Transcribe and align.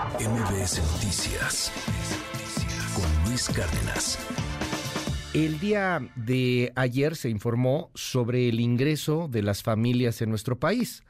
MBS 0.00 0.80
Noticias 0.94 1.70
con 2.94 3.04
Luis 3.28 3.50
Cárdenas. 3.50 4.18
El 5.34 5.60
día 5.60 6.00
de 6.16 6.72
ayer 6.74 7.14
se 7.16 7.28
informó 7.28 7.90
sobre 7.94 8.48
el 8.48 8.60
ingreso 8.60 9.28
de 9.30 9.42
las 9.42 9.62
familias 9.62 10.22
en 10.22 10.30
nuestro 10.30 10.58
país. 10.58 11.02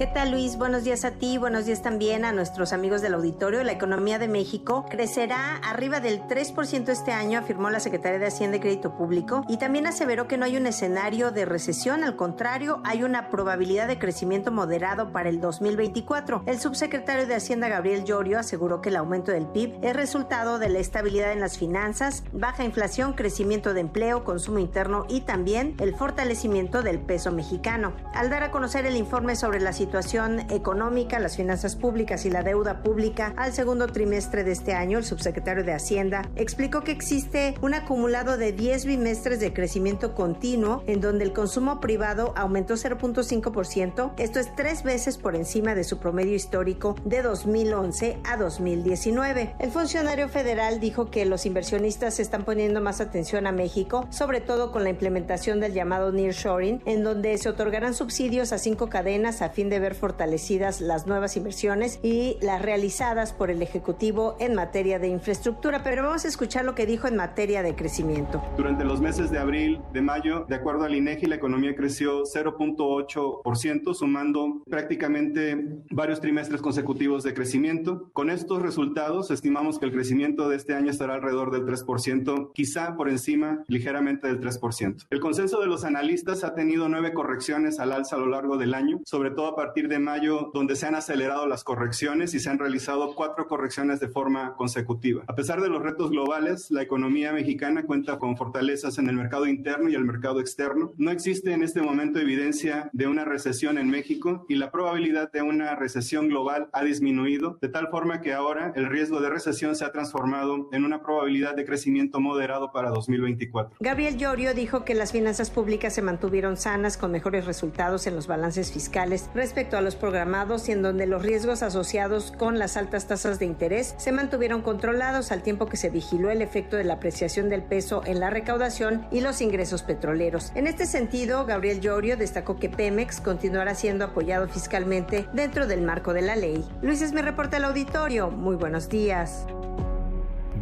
¿Qué 0.00 0.06
tal 0.06 0.30
Luis? 0.30 0.56
Buenos 0.56 0.84
días 0.84 1.04
a 1.04 1.10
ti, 1.10 1.36
buenos 1.36 1.66
días 1.66 1.82
también 1.82 2.24
a 2.24 2.32
nuestros 2.32 2.72
amigos 2.72 3.02
del 3.02 3.12
auditorio. 3.12 3.62
La 3.62 3.72
economía 3.72 4.18
de 4.18 4.28
México 4.28 4.86
crecerá 4.88 5.56
arriba 5.56 6.00
del 6.00 6.22
3% 6.22 6.88
este 6.88 7.12
año, 7.12 7.38
afirmó 7.38 7.68
la 7.68 7.80
Secretaría 7.80 8.18
de 8.18 8.28
Hacienda 8.28 8.56
y 8.56 8.60
Crédito 8.60 8.96
Público, 8.96 9.44
y 9.46 9.58
también 9.58 9.86
aseveró 9.86 10.26
que 10.26 10.38
no 10.38 10.46
hay 10.46 10.56
un 10.56 10.66
escenario 10.66 11.32
de 11.32 11.44
recesión, 11.44 12.02
al 12.02 12.16
contrario, 12.16 12.80
hay 12.82 13.02
una 13.02 13.28
probabilidad 13.28 13.88
de 13.88 13.98
crecimiento 13.98 14.50
moderado 14.50 15.12
para 15.12 15.28
el 15.28 15.38
2024. 15.38 16.44
El 16.46 16.58
subsecretario 16.58 17.26
de 17.26 17.34
Hacienda 17.34 17.68
Gabriel 17.68 18.04
Llorio 18.04 18.38
aseguró 18.38 18.80
que 18.80 18.88
el 18.88 18.96
aumento 18.96 19.32
del 19.32 19.48
PIB 19.48 19.80
es 19.82 19.94
resultado 19.94 20.58
de 20.58 20.70
la 20.70 20.78
estabilidad 20.78 21.32
en 21.32 21.40
las 21.40 21.58
finanzas, 21.58 22.24
baja 22.32 22.64
inflación, 22.64 23.12
crecimiento 23.12 23.74
de 23.74 23.80
empleo, 23.80 24.24
consumo 24.24 24.60
interno 24.60 25.04
y 25.10 25.20
también 25.20 25.74
el 25.78 25.94
fortalecimiento 25.94 26.80
del 26.82 27.00
peso 27.00 27.32
mexicano. 27.32 27.92
Al 28.14 28.30
dar 28.30 28.44
a 28.44 28.50
conocer 28.50 28.86
el 28.86 28.96
informe 28.96 29.36
sobre 29.36 29.60
la 29.60 29.74
situación 29.74 29.89
situación 29.90 30.48
económica, 30.52 31.18
las 31.18 31.36
finanzas 31.36 31.74
públicas 31.74 32.24
y 32.24 32.30
la 32.30 32.44
deuda 32.44 32.84
pública 32.84 33.34
al 33.36 33.52
segundo 33.52 33.88
trimestre 33.88 34.44
de 34.44 34.52
este 34.52 34.72
año, 34.72 34.98
el 34.98 35.04
subsecretario 35.04 35.64
de 35.64 35.72
Hacienda 35.72 36.30
explicó 36.36 36.82
que 36.82 36.92
existe 36.92 37.56
un 37.60 37.74
acumulado 37.74 38.36
de 38.36 38.52
10 38.52 38.84
bimestres 38.84 39.40
de 39.40 39.52
crecimiento 39.52 40.14
continuo 40.14 40.84
en 40.86 41.00
donde 41.00 41.24
el 41.24 41.32
consumo 41.32 41.80
privado 41.80 42.32
aumentó 42.36 42.74
0.5%. 42.74 44.12
Esto 44.16 44.38
es 44.38 44.54
tres 44.54 44.84
veces 44.84 45.18
por 45.18 45.34
encima 45.34 45.74
de 45.74 45.82
su 45.82 45.98
promedio 45.98 46.36
histórico 46.36 46.94
de 47.04 47.22
2011 47.22 48.20
a 48.22 48.36
2019. 48.36 49.56
El 49.58 49.72
funcionario 49.72 50.28
federal 50.28 50.78
dijo 50.78 51.10
que 51.10 51.24
los 51.24 51.46
inversionistas 51.46 52.20
están 52.20 52.44
poniendo 52.44 52.80
más 52.80 53.00
atención 53.00 53.48
a 53.48 53.50
México, 53.50 54.06
sobre 54.10 54.40
todo 54.40 54.70
con 54.70 54.84
la 54.84 54.90
implementación 54.90 55.58
del 55.58 55.72
llamado 55.72 56.12
nearshoring, 56.12 56.80
en 56.84 57.02
donde 57.02 57.36
se 57.38 57.48
otorgarán 57.48 57.94
subsidios 57.94 58.52
a 58.52 58.58
cinco 58.58 58.88
cadenas 58.88 59.42
a 59.42 59.48
fin 59.48 59.68
de 59.68 59.79
ver 59.80 59.94
fortalecidas 59.94 60.80
las 60.80 61.06
nuevas 61.06 61.36
inversiones 61.36 61.98
y 62.02 62.36
las 62.40 62.62
realizadas 62.62 63.32
por 63.32 63.50
el 63.50 63.62
Ejecutivo 63.62 64.36
en 64.38 64.54
materia 64.54 64.98
de 64.98 65.08
infraestructura. 65.08 65.82
Pero 65.82 66.02
vamos 66.02 66.24
a 66.24 66.28
escuchar 66.28 66.64
lo 66.64 66.74
que 66.74 66.86
dijo 66.86 67.08
en 67.08 67.16
materia 67.16 67.62
de 67.62 67.74
crecimiento. 67.74 68.42
Durante 68.56 68.84
los 68.84 69.00
meses 69.00 69.30
de 69.30 69.38
abril, 69.38 69.80
de 69.92 70.02
mayo, 70.02 70.44
de 70.48 70.54
acuerdo 70.54 70.84
al 70.84 70.94
INEGI, 70.94 71.26
la 71.26 71.36
economía 71.36 71.74
creció 71.74 72.22
0.8%, 72.24 73.94
sumando 73.94 74.62
prácticamente 74.68 75.56
varios 75.90 76.20
trimestres 76.20 76.60
consecutivos 76.60 77.22
de 77.22 77.34
crecimiento. 77.34 78.10
Con 78.12 78.30
estos 78.30 78.62
resultados, 78.62 79.30
estimamos 79.30 79.78
que 79.78 79.86
el 79.86 79.92
crecimiento 79.92 80.48
de 80.48 80.56
este 80.56 80.74
año 80.74 80.90
estará 80.90 81.14
alrededor 81.14 81.50
del 81.50 81.64
3%, 81.64 82.52
quizá 82.52 82.96
por 82.96 83.08
encima 83.08 83.64
ligeramente 83.68 84.26
del 84.26 84.40
3%. 84.40 85.06
El 85.10 85.20
consenso 85.20 85.60
de 85.60 85.66
los 85.66 85.84
analistas 85.84 86.44
ha 86.44 86.54
tenido 86.54 86.88
nueve 86.88 87.12
correcciones 87.12 87.78
al 87.78 87.92
alza 87.92 88.16
a 88.16 88.18
lo 88.18 88.26
largo 88.26 88.56
del 88.56 88.74
año, 88.74 89.00
sobre 89.04 89.30
todo 89.30 89.46
a 89.48 89.56
partir 89.56 89.69
partir 89.70 89.86
de 89.86 90.00
mayo, 90.00 90.50
donde 90.52 90.74
se 90.74 90.88
han 90.88 90.96
acelerado 90.96 91.46
las 91.46 91.62
correcciones 91.62 92.34
y 92.34 92.40
se 92.40 92.50
han 92.50 92.58
realizado 92.58 93.14
cuatro 93.14 93.46
correcciones 93.46 94.00
de 94.00 94.08
forma 94.08 94.56
consecutiva. 94.56 95.22
A 95.28 95.36
pesar 95.36 95.60
de 95.60 95.68
los 95.68 95.80
retos 95.80 96.10
globales, 96.10 96.72
la 96.72 96.82
economía 96.82 97.32
mexicana 97.32 97.84
cuenta 97.84 98.18
con 98.18 98.36
fortalezas 98.36 98.98
en 98.98 99.08
el 99.08 99.14
mercado 99.14 99.46
interno 99.46 99.88
y 99.88 99.94
el 99.94 100.04
mercado 100.04 100.40
externo. 100.40 100.92
No 100.96 101.12
existe 101.12 101.52
en 101.52 101.62
este 101.62 101.82
momento 101.82 102.18
evidencia 102.18 102.90
de 102.92 103.06
una 103.06 103.24
recesión 103.24 103.78
en 103.78 103.88
México 103.90 104.44
y 104.48 104.56
la 104.56 104.72
probabilidad 104.72 105.30
de 105.30 105.42
una 105.42 105.76
recesión 105.76 106.26
global 106.26 106.68
ha 106.72 106.82
disminuido, 106.82 107.56
de 107.60 107.68
tal 107.68 107.90
forma 107.90 108.22
que 108.22 108.32
ahora 108.32 108.72
el 108.74 108.86
riesgo 108.86 109.20
de 109.20 109.30
recesión 109.30 109.76
se 109.76 109.84
ha 109.84 109.92
transformado 109.92 110.68
en 110.72 110.84
una 110.84 111.00
probabilidad 111.00 111.54
de 111.54 111.64
crecimiento 111.64 112.18
moderado 112.18 112.72
para 112.72 112.90
2024. 112.90 113.76
Gabriel 113.78 114.16
Llorio 114.16 114.52
dijo 114.52 114.84
que 114.84 114.96
las 114.96 115.12
finanzas 115.12 115.48
públicas 115.48 115.94
se 115.94 116.02
mantuvieron 116.02 116.56
sanas 116.56 116.96
con 116.96 117.12
mejores 117.12 117.44
resultados 117.44 118.08
en 118.08 118.16
los 118.16 118.26
balances 118.26 118.72
fiscales 118.72 119.30
respecto 119.50 119.76
a 119.76 119.80
los 119.80 119.96
programados 119.96 120.68
y 120.68 120.72
en 120.72 120.80
donde 120.80 121.08
los 121.08 121.22
riesgos 121.22 121.64
asociados 121.64 122.30
con 122.30 122.60
las 122.60 122.76
altas 122.76 123.08
tasas 123.08 123.40
de 123.40 123.46
interés 123.46 123.96
se 123.98 124.12
mantuvieron 124.12 124.62
controlados 124.62 125.32
al 125.32 125.42
tiempo 125.42 125.66
que 125.66 125.76
se 125.76 125.90
vigiló 125.90 126.30
el 126.30 126.40
efecto 126.40 126.76
de 126.76 126.84
la 126.84 126.94
apreciación 126.94 127.48
del 127.48 127.64
peso 127.64 128.02
en 128.06 128.20
la 128.20 128.30
recaudación 128.30 129.04
y 129.10 129.22
los 129.22 129.40
ingresos 129.40 129.82
petroleros. 129.82 130.52
En 130.54 130.68
este 130.68 130.86
sentido, 130.86 131.46
Gabriel 131.46 131.80
Llorio 131.80 132.16
destacó 132.16 132.60
que 132.60 132.68
Pemex 132.68 133.20
continuará 133.20 133.74
siendo 133.74 134.04
apoyado 134.04 134.46
fiscalmente 134.46 135.26
dentro 135.32 135.66
del 135.66 135.82
marco 135.82 136.12
de 136.12 136.22
la 136.22 136.36
ley. 136.36 136.64
Luis 136.80 137.02
es 137.02 137.12
mi 137.12 137.20
reporte 137.20 137.56
al 137.56 137.64
auditorio. 137.64 138.30
Muy 138.30 138.54
buenos 138.54 138.88
días. 138.88 139.46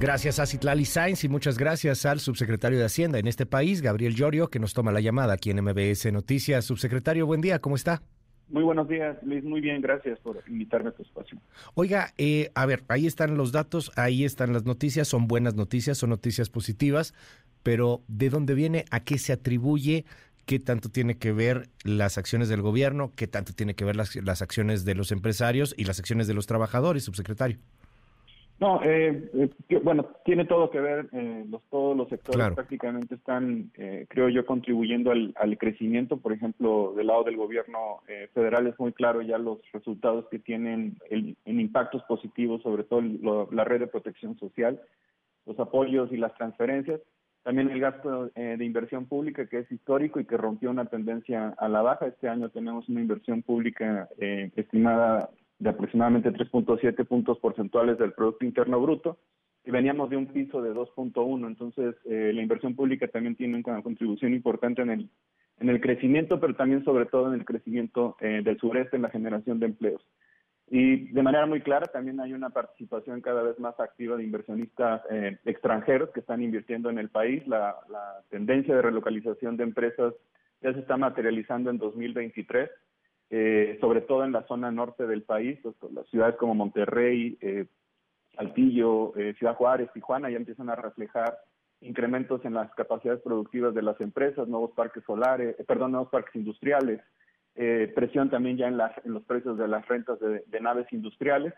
Gracias 0.01 0.39
a 0.39 0.47
Citlali 0.47 0.87
Sainz 0.87 1.25
y 1.25 1.29
muchas 1.29 1.59
gracias 1.59 2.07
al 2.07 2.21
subsecretario 2.21 2.79
de 2.79 2.87
Hacienda 2.87 3.19
en 3.19 3.27
este 3.27 3.45
país, 3.45 3.83
Gabriel 3.83 4.15
Llorio, 4.15 4.49
que 4.49 4.59
nos 4.59 4.73
toma 4.73 4.93
la 4.93 5.03
llamada 5.03 5.35
aquí 5.35 5.51
en 5.51 5.63
MBS 5.63 6.11
Noticias. 6.11 6.65
Subsecretario, 6.65 7.27
buen 7.27 7.43
día, 7.43 7.59
¿cómo 7.59 7.77
está? 7.77 8.01
Muy 8.51 8.63
buenos 8.63 8.89
días, 8.89 9.17
Luis. 9.23 9.45
Muy 9.45 9.61
bien, 9.61 9.83
gracias 9.83 10.19
por 10.21 10.43
invitarme 10.49 10.89
a 10.89 10.93
tu 10.93 11.03
espacio. 11.03 11.39
Oiga, 11.75 12.15
eh, 12.17 12.51
a 12.55 12.65
ver, 12.65 12.85
ahí 12.89 13.07
están 13.07 13.37
los 13.37 13.53
datos, 13.53 13.93
ahí 13.97 14.25
están 14.25 14.53
las 14.53 14.65
noticias, 14.65 15.07
son 15.07 15.29
buenas 15.29 15.55
noticias, 15.55 15.99
son 15.99 16.11
noticias 16.11 16.49
positivas, 16.49 17.15
pero 17.63 18.03
¿de 18.09 18.31
dónde 18.31 18.55
viene? 18.55 18.87
¿A 18.91 19.01
qué 19.01 19.19
se 19.19 19.33
atribuye? 19.35 20.07
¿Qué 20.47 20.59
tanto 20.59 20.89
tiene 20.89 21.19
que 21.19 21.33
ver 21.33 21.69
las 21.85 22.17
acciones 22.17 22.49
del 22.49 22.63
gobierno? 22.63 23.13
¿Qué 23.15 23.27
tanto 23.27 23.53
tiene 23.53 23.75
que 23.75 23.85
ver 23.85 23.97
las, 23.97 24.17
las 24.17 24.41
acciones 24.41 24.87
de 24.87 24.95
los 24.95 25.13
empresarios 25.13 25.75
y 25.77 25.85
las 25.85 25.99
acciones 25.99 26.27
de 26.27 26.33
los 26.33 26.47
trabajadores, 26.47 27.05
subsecretario? 27.05 27.59
No, 28.61 28.83
eh, 28.83 29.31
eh, 29.35 29.81
bueno, 29.85 30.07
tiene 30.25 30.45
todo 30.45 30.69
que 30.69 30.81
ver, 30.81 31.09
eh, 31.13 31.45
los, 31.49 31.63
todos 31.71 31.97
los 31.97 32.09
sectores 32.09 32.55
prácticamente 32.55 33.15
están, 33.15 33.71
eh, 33.75 34.07
creo 34.09 34.29
yo, 34.29 34.45
contribuyendo 34.45 35.13
al, 35.13 35.33
al, 35.37 35.57
crecimiento. 35.59 36.17
Por 36.17 36.33
ejemplo, 36.33 36.93
del 36.97 37.07
lado 37.07 37.23
del 37.23 37.37
gobierno 37.37 38.01
eh, 38.09 38.29
federal 38.35 38.67
es 38.67 38.77
muy 38.81 38.93
claro 38.93 39.23
ya 39.23 39.39
los 39.39 39.61
resultados 39.73 40.27
que 40.29 40.41
tienen 40.41 40.99
el, 41.09 41.37
en 41.45 41.61
impactos 41.61 42.03
positivos, 42.09 42.61
sobre 42.63 42.83
todo 42.83 43.01
lo, 43.01 43.49
la 43.53 43.63
red 43.63 43.79
de 43.79 43.87
protección 43.87 44.37
social, 44.39 44.81
los 45.47 45.59
apoyos 45.61 46.11
y 46.13 46.17
las 46.17 46.35
transferencias. 46.35 47.01
También 47.45 47.71
el 47.71 47.81
gasto 47.81 48.27
de 48.35 48.63
inversión 48.63 49.07
pública, 49.07 49.47
que 49.47 49.61
es 49.61 49.73
histórico 49.73 50.21
y 50.21 50.27
que 50.27 50.37
rompió 50.37 50.71
una 50.71 50.85
tendencia 50.85 51.55
a 51.57 51.69
la 51.69 51.81
baja. 51.81 52.07
Este 52.07 52.29
año 52.29 52.51
tenemos 52.51 52.87
una 52.91 53.01
inversión 53.01 53.43
pública 53.43 54.07
estimada 54.19 55.31
de 55.59 55.71
aproximadamente 55.71 56.33
3.7 56.33 57.07
puntos 57.07 57.39
porcentuales 57.39 57.99
del 57.99 58.13
Producto 58.13 58.45
Interno 58.45 58.81
Bruto 58.81 59.19
y 59.65 59.71
veníamos 59.71 60.09
de 60.09 60.17
un 60.17 60.27
piso 60.27 60.63
de 60.63 60.73
2.1, 60.73 61.47
entonces 61.47 61.95
eh, 62.05 62.33
la 62.33 62.43
inversión 62.43 62.75
pública 62.75 63.09
también 63.09 63.37
tiene 63.37 63.63
una 63.65 63.83
contribución 63.83 64.33
importante 64.33 64.83
en 64.83 64.91
el, 64.91 65.11
en 65.59 65.69
el 65.69 65.81
crecimiento, 65.81 66.41
pero 66.41 66.55
también 66.55 66.85
sobre 66.85 67.07
todo 67.07 67.29
en 67.29 67.41
el 67.41 67.45
crecimiento 67.45 68.17
eh, 68.21 68.41
del 68.45 68.59
sureste 68.59 68.97
en 68.97 69.03
la 69.03 69.11
generación 69.11 69.59
de 69.59 69.67
empleos. 69.67 70.03
Y 70.71 71.09
de 71.13 71.23
manera 71.23 71.47
muy 71.47 71.61
clara 71.63 71.87
también 71.87 72.21
hay 72.21 72.35
una 72.35 72.51
participación 72.51 73.21
cada 73.21 73.43
vez 73.43 73.59
más 73.59 73.79
activa 73.81 74.17
de 74.17 74.25
inversionistas 74.25 75.03
eh, 75.11 75.39
extranjeros 75.45 76.11
que 76.11 76.21
están 76.21 76.43
invirtiendo 76.43 76.91
en 76.91 76.99
el 76.99 77.09
país. 77.09 77.47
La, 77.49 77.75
la 77.89 78.23
tendencia 78.29 78.77
de 78.77 78.83
relocalización 78.83 79.57
de 79.57 79.65
empresas 79.65 80.15
ya 80.61 80.73
se 80.75 80.81
está 80.81 80.99
materializando 80.99 81.71
en 81.71 81.79
2023 81.79 82.71
eh, 83.31 83.77
sobre 83.81 84.01
todo 84.01 84.25
en 84.25 84.33
la 84.33 84.47
zona 84.47 84.71
norte 84.71 85.07
del 85.07 85.23
país, 85.23 85.59
pues, 85.63 85.75
las 85.93 86.07
ciudades 86.09 86.37
como 86.37 86.55
Monterrey, 86.55 87.37
eh, 87.41 87.67
Saltillo, 88.35 89.17
eh, 89.17 89.35
Ciudad 89.39 89.57
Juárez, 89.57 89.91
Tijuana 89.93 90.31
ya 90.31 90.37
empiezan 90.37 90.71
a 90.71 90.77
reflejar 90.77 91.39
incrementos 91.81 92.45
en 92.45 92.55
las 92.55 92.73
capacidades 92.75 93.23
productivas 93.23 93.75
de 93.75 93.83
las 93.83 94.01
empresas, 94.01 94.49
nuevos 94.49 94.73
parques 94.73 95.05
solares, 95.05 95.59
eh, 95.59 95.65
perdón, 95.65 95.93
nuevos 95.93 96.11
parques 96.11 96.35
industriales, 96.35 97.01
eh, 97.55 97.93
presión 97.95 98.31
también 98.31 98.57
ya 98.57 98.69
en, 98.69 98.79
en 99.05 99.13
los 99.13 99.25
precios 99.25 99.59
de 99.59 99.69
las 99.69 99.87
rentas 99.89 100.19
de, 100.21 100.45
de 100.47 100.61
naves 100.61 100.87
industriales. 100.93 101.53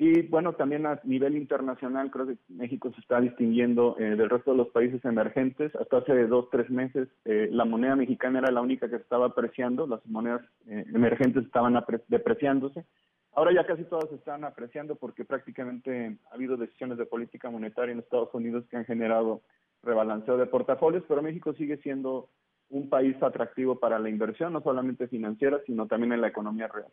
Y 0.00 0.22
bueno, 0.28 0.52
también 0.52 0.86
a 0.86 1.00
nivel 1.02 1.36
internacional 1.36 2.12
creo 2.12 2.28
que 2.28 2.36
México 2.48 2.92
se 2.94 3.00
está 3.00 3.20
distinguiendo 3.20 3.96
eh, 3.98 4.14
del 4.14 4.30
resto 4.30 4.52
de 4.52 4.58
los 4.58 4.68
países 4.68 5.04
emergentes. 5.04 5.74
Hasta 5.74 5.98
hace 5.98 6.28
dos, 6.28 6.48
tres 6.50 6.70
meses 6.70 7.08
eh, 7.24 7.48
la 7.50 7.64
moneda 7.64 7.96
mexicana 7.96 8.38
era 8.38 8.52
la 8.52 8.60
única 8.60 8.88
que 8.88 8.94
estaba 8.94 9.26
apreciando, 9.26 9.88
las 9.88 10.06
monedas 10.06 10.42
eh, 10.68 10.84
emergentes 10.94 11.44
estaban 11.44 11.76
depreciándose. 12.06 12.84
Ahora 13.32 13.52
ya 13.52 13.66
casi 13.66 13.82
todas 13.84 14.10
están 14.12 14.44
apreciando 14.44 14.94
porque 14.94 15.24
prácticamente 15.24 16.16
ha 16.30 16.34
habido 16.34 16.56
decisiones 16.56 16.96
de 16.96 17.06
política 17.06 17.50
monetaria 17.50 17.92
en 17.92 17.98
Estados 17.98 18.32
Unidos 18.32 18.66
que 18.70 18.76
han 18.76 18.84
generado 18.84 19.42
rebalanceo 19.82 20.36
de 20.36 20.46
portafolios, 20.46 21.02
pero 21.08 21.22
México 21.22 21.52
sigue 21.54 21.76
siendo 21.78 22.28
un 22.70 22.88
país 22.88 23.20
atractivo 23.20 23.80
para 23.80 23.98
la 23.98 24.10
inversión, 24.10 24.52
no 24.52 24.60
solamente 24.60 25.08
financiera, 25.08 25.60
sino 25.66 25.88
también 25.88 26.12
en 26.12 26.20
la 26.20 26.28
economía 26.28 26.68
real. 26.68 26.92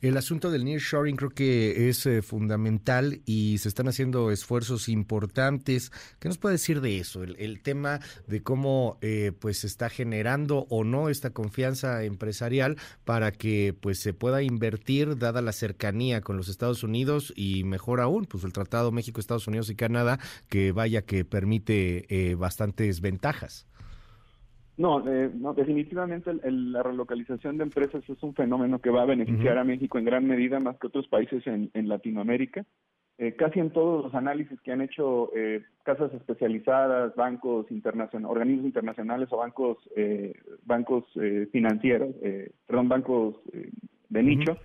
El 0.00 0.16
asunto 0.16 0.50
del 0.50 0.64
nearshoring 0.64 1.16
creo 1.16 1.30
que 1.30 1.88
es 1.88 2.06
eh, 2.06 2.22
fundamental 2.22 3.20
y 3.24 3.58
se 3.58 3.68
están 3.68 3.88
haciendo 3.88 4.30
esfuerzos 4.30 4.88
importantes. 4.88 5.92
¿Qué 6.18 6.28
nos 6.28 6.38
puede 6.38 6.54
decir 6.54 6.80
de 6.80 6.98
eso? 6.98 7.22
El, 7.22 7.60
tema 7.62 8.00
de 8.26 8.42
cómo 8.42 8.98
eh, 9.00 9.32
pues 9.38 9.58
se 9.58 9.66
está 9.66 9.88
generando 9.88 10.66
o 10.68 10.84
no 10.84 11.08
esta 11.08 11.30
confianza 11.30 12.04
empresarial 12.04 12.76
para 13.04 13.32
que 13.32 13.74
pues 13.78 13.98
se 13.98 14.12
pueda 14.12 14.42
invertir 14.42 15.16
dada 15.16 15.40
la 15.40 15.52
cercanía 15.52 16.20
con 16.20 16.36
los 16.36 16.48
Estados 16.48 16.82
Unidos 16.82 17.32
y 17.36 17.64
mejor 17.64 18.00
aún 18.00 18.26
pues 18.26 18.44
el 18.44 18.52
Tratado 18.52 18.92
México, 18.92 19.20
Estados 19.20 19.46
Unidos 19.46 19.70
y 19.70 19.76
Canadá 19.76 20.18
que 20.48 20.72
vaya 20.72 21.02
que 21.02 21.24
permite 21.24 22.06
eh, 22.08 22.34
bastantes 22.34 23.00
ventajas. 23.00 23.66
No, 24.76 25.08
eh, 25.08 25.30
no 25.32 25.54
definitivamente 25.54 26.32
la 26.42 26.82
relocalización 26.82 27.58
de 27.58 27.64
empresas 27.64 28.02
es 28.08 28.22
un 28.22 28.34
fenómeno 28.34 28.80
que 28.80 28.90
va 28.90 29.02
a 29.02 29.06
beneficiar 29.06 29.56
a 29.58 29.64
México 29.64 29.98
en 29.98 30.04
gran 30.04 30.26
medida 30.26 30.58
más 30.58 30.76
que 30.78 30.88
otros 30.88 31.06
países 31.06 31.46
en, 31.46 31.88
Latinoamérica. 31.88 32.64
Eh, 33.16 33.36
casi 33.36 33.60
en 33.60 33.70
todos 33.70 34.06
los 34.06 34.14
análisis 34.16 34.60
que 34.62 34.72
han 34.72 34.80
hecho 34.80 35.30
eh, 35.36 35.62
casas 35.84 36.12
especializadas, 36.14 37.14
bancos 37.14 37.70
internacionales, 37.70 38.28
organismos 38.28 38.66
internacionales 38.66 39.28
o 39.30 39.36
bancos 39.36 39.78
bancos 40.64 41.04
financieros, 41.52 42.12
perdón, 42.66 42.88
bancos 42.88 43.36
de 44.08 44.22
nicho, 44.24 44.58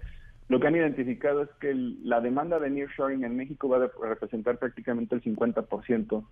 lo 0.47 0.59
que 0.59 0.65
han 0.65 0.75
identificado 0.75 1.43
es 1.43 1.49
que 1.61 1.75
la 1.75 2.21
demanda 2.21 2.59
de 2.59 2.71
nearshoring 2.71 3.23
en 3.23 3.35
México 3.35 3.69
va 3.69 3.77
a 3.77 4.07
representar 4.07 4.57
prácticamente 4.57 5.13
el 5.13 5.21
50% 5.21 6.25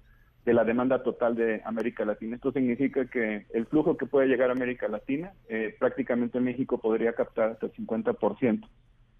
de 0.48 0.54
la 0.54 0.64
demanda 0.64 1.04
total 1.04 1.36
de 1.36 1.62
América 1.66 2.06
Latina. 2.06 2.38
Esto 2.38 2.54
significa 2.54 3.04
que 3.06 3.46
el 3.54 3.66
flujo 3.66 3.98
que 3.98 4.06
puede 4.06 4.28
llegar 4.28 4.50
a 4.50 4.54
América 4.54 4.88
Latina, 4.88 5.34
eh, 5.50 5.76
prácticamente 5.78 6.40
México 6.40 6.78
podría 6.78 7.12
captar 7.12 7.50
hasta 7.50 7.66
el 7.66 7.74
50%. 7.74 8.66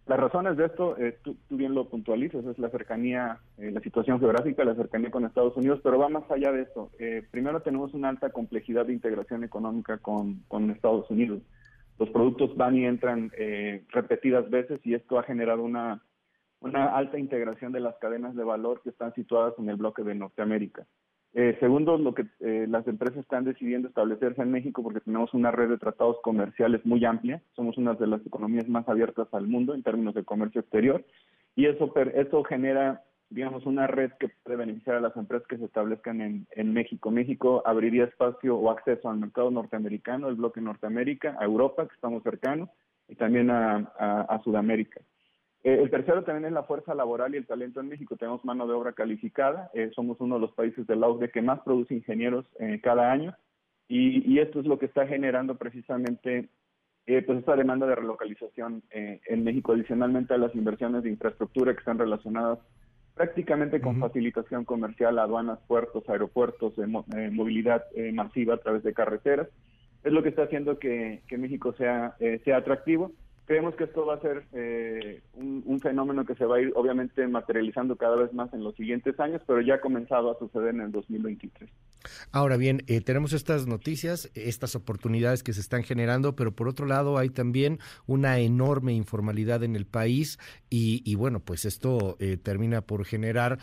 Las 0.06 0.20
razones 0.22 0.56
de 0.56 0.68
esto, 0.68 0.98
eh, 0.98 1.18
tú, 1.22 1.36
bien 1.50 1.76
lo 1.76 1.90
puntualizas, 1.90 2.46
es 2.46 2.58
la 2.58 2.70
cercanía, 2.70 3.40
eh, 3.58 3.72
la 3.72 3.82
situación 3.82 4.22
geográfica, 4.22 4.64
la 4.64 4.76
cercanía 4.76 5.12
con 5.12 5.26
Estados 5.26 5.58
Unidos, 5.58 5.82
pero 5.84 6.00
va 6.00 6.08
más 6.08 6.24
allá 6.32 6.54
de 6.54 6.62
esto. 6.62 6.92
primero 7.30 7.62
tenemos 7.62 7.94
una 7.94 8.08
alta 8.08 8.30
complejidad 8.30 8.86
de 8.86 8.94
integración 8.94 9.44
económica 9.44 9.98
con, 9.98 10.44
con 10.48 10.70
Estados 10.72 11.12
Unidos. 11.12 11.42
Los 12.00 12.10
productos 12.12 12.56
van 12.56 12.78
y 12.78 12.86
entran 12.86 13.32
repetidas 13.90 14.50
veces 14.50 14.80
y 14.86 14.94
esto 14.94 15.20
ha 15.20 15.24
generado 15.24 15.62
una, 15.62 16.02
una 16.62 16.96
alta 16.96 17.20
integración 17.20 17.74
de 17.74 17.82
las 17.82 17.98
cadenas 17.98 18.34
de 18.34 18.46
valor 18.46 18.82
que 18.82 18.92
están 18.92 19.14
situadas 19.14 19.56
en 19.58 19.68
el 19.68 19.76
bloque 19.76 20.04
de 20.04 20.16
Norteamérica. 20.16 20.88
Eh, 21.34 21.56
segundo, 21.60 21.98
lo 21.98 22.14
que 22.14 22.26
eh, 22.40 22.66
las 22.68 22.88
empresas 22.88 23.20
están 23.20 23.44
decidiendo 23.44 23.88
establecerse 23.88 24.42
en 24.42 24.52
México 24.52 24.82
porque 24.82 25.02
tenemos 25.02 25.34
una 25.34 25.52
red 25.52 25.70
de 25.70 25.78
tratados 25.78 26.18
comerciales 26.24 26.86
muy 26.86 27.04
amplia. 27.06 27.42
Somos 27.56 27.78
una 27.78 27.94
de 27.94 28.08
las 28.08 28.26
economías 28.26 28.68
más 28.68 28.88
abiertas 28.90 29.28
al 29.34 29.48
mundo 29.48 29.74
en 29.74 29.84
términos 29.84 30.16
de 30.16 30.24
comercio 30.24 30.62
exterior 30.62 31.04
y 31.56 31.66
eso 31.66 31.94
eso 31.96 32.44
genera, 32.44 33.04
digamos, 33.30 33.66
una 33.66 33.88
red 33.88 34.12
que 34.20 34.30
puede 34.44 34.58
beneficiar 34.58 34.96
a 34.96 35.02
las 35.02 35.16
empresas 35.16 35.48
que 35.48 35.58
se 35.58 35.66
establezcan 35.66 36.22
en, 36.22 36.48
en 36.52 36.74
México. 36.74 37.12
México 37.12 37.62
abriría 37.66 38.06
espacio 38.06 38.56
o 38.58 38.72
acceso 38.72 39.10
al 39.10 39.18
mercado 39.18 39.52
norteamericano, 39.52 40.30
el 40.30 40.36
bloque 40.36 40.62
Norteamérica, 40.62 41.36
a 41.40 41.46
Europa, 41.46 41.88
que 41.88 41.96
estamos 41.96 42.24
cercanos, 42.24 42.70
y 43.08 43.16
también 43.16 43.50
a, 43.50 43.78
a 43.98 44.42
Sudamérica. 44.44 45.02
Eh, 45.68 45.82
el 45.82 45.90
tercero 45.90 46.24
también 46.24 46.46
es 46.46 46.54
la 46.54 46.64
fuerza 46.64 46.96
laboral 46.96 47.36
y 47.36 47.38
el 47.40 47.46
talento 47.46 47.82
en 47.82 47.90
México. 47.90 48.16
Tenemos 48.16 48.46
mano 48.46 48.68
de 48.68 48.74
obra 48.74 48.94
calificada. 48.94 49.70
Eh, 49.74 49.92
somos 49.94 50.16
uno 50.22 50.36
de 50.36 50.42
los 50.42 50.54
países 50.54 50.88
del 50.88 51.02
la 51.02 51.10
OCDE 51.10 51.30
que 51.30 51.42
más 51.42 51.60
produce 51.60 51.94
ingenieros 51.94 52.46
eh, 52.58 52.80
cada 52.82 53.12
año. 53.12 53.36
Y, 53.90 54.40
esto 54.40 54.62
es 54.62 54.66
lo 54.66 54.80
que 54.80 54.86
está 54.86 55.06
generando 55.08 55.58
precisamente 55.58 56.48
pues 57.06 57.40
esta 57.40 57.56
demanda 57.56 57.88
de 57.88 57.96
relocalización 57.96 58.84
en 58.92 59.44
México, 59.46 59.72
adicionalmente 59.72 60.34
a 60.34 60.38
las 60.38 60.54
inversiones 60.56 61.04
de 61.04 61.10
infraestructura 61.10 61.72
que 61.72 61.80
están 61.80 61.98
relacionadas 61.98 62.60
prácticamente 63.16 63.80
con 63.80 63.98
facilitación 63.98 64.66
comercial, 64.66 65.18
aduanas, 65.18 65.60
puertos, 65.68 66.04
aeropuertos, 66.10 66.74
movilidad 67.32 67.86
masiva 68.12 68.56
a 68.56 68.58
través 68.58 68.84
de 68.84 68.94
carreteras. 68.94 69.48
Es 70.04 70.12
lo 70.12 70.22
que 70.22 70.30
está 70.30 70.44
haciendo 70.44 70.80
que, 70.80 71.22
que 71.30 71.38
México 71.38 71.74
sea, 71.78 72.18
sea 72.44 72.58
atractivo. 72.58 73.14
Creemos 73.48 73.76
que 73.76 73.86
esto 73.86 74.06
va 74.06 74.16
a 74.16 74.20
ser 74.20 74.44
eh, 74.52 75.22
un, 75.34 75.80
fenómeno 75.80 76.26
que 76.26 76.36
se 76.36 76.44
va 76.44 76.58
a 76.58 76.62
ir 76.62 76.74
obviamente 76.76 77.26
materializando 77.28 77.96
cada 77.96 78.18
vez 78.18 78.34
más 78.34 78.54
en 78.54 78.62
los 78.62 78.76
siguientes 78.76 79.18
años, 79.22 79.42
pero 79.48 79.62
ya 79.62 79.76
ha 79.76 79.80
comenzado 79.80 80.32
a 80.32 80.38
suceder 80.38 80.76
en 80.76 80.82
el 80.82 80.92
2023. 80.92 81.70
Ahora 82.34 82.58
bien, 82.58 82.84
eh, 82.88 83.00
tenemos 83.00 83.32
estas 83.32 83.66
noticias, 83.66 84.30
estas 84.36 84.76
oportunidades 84.76 85.44
que 85.44 85.54
se 85.54 85.62
están 85.62 85.84
generando, 85.84 86.36
pero 86.36 86.52
por 86.52 86.68
otro 86.68 86.88
lado 86.88 87.18
hay 87.18 87.30
también 87.30 87.80
una 88.06 88.38
enorme 88.40 88.94
informalidad 88.94 89.64
en 89.64 89.78
el 89.78 89.86
país 89.86 90.40
y, 90.70 91.16
bueno, 91.16 91.40
pues 91.40 91.64
esto 91.64 92.18
eh, 92.20 92.36
termina 92.36 92.82
por 92.82 93.06
generar 93.06 93.60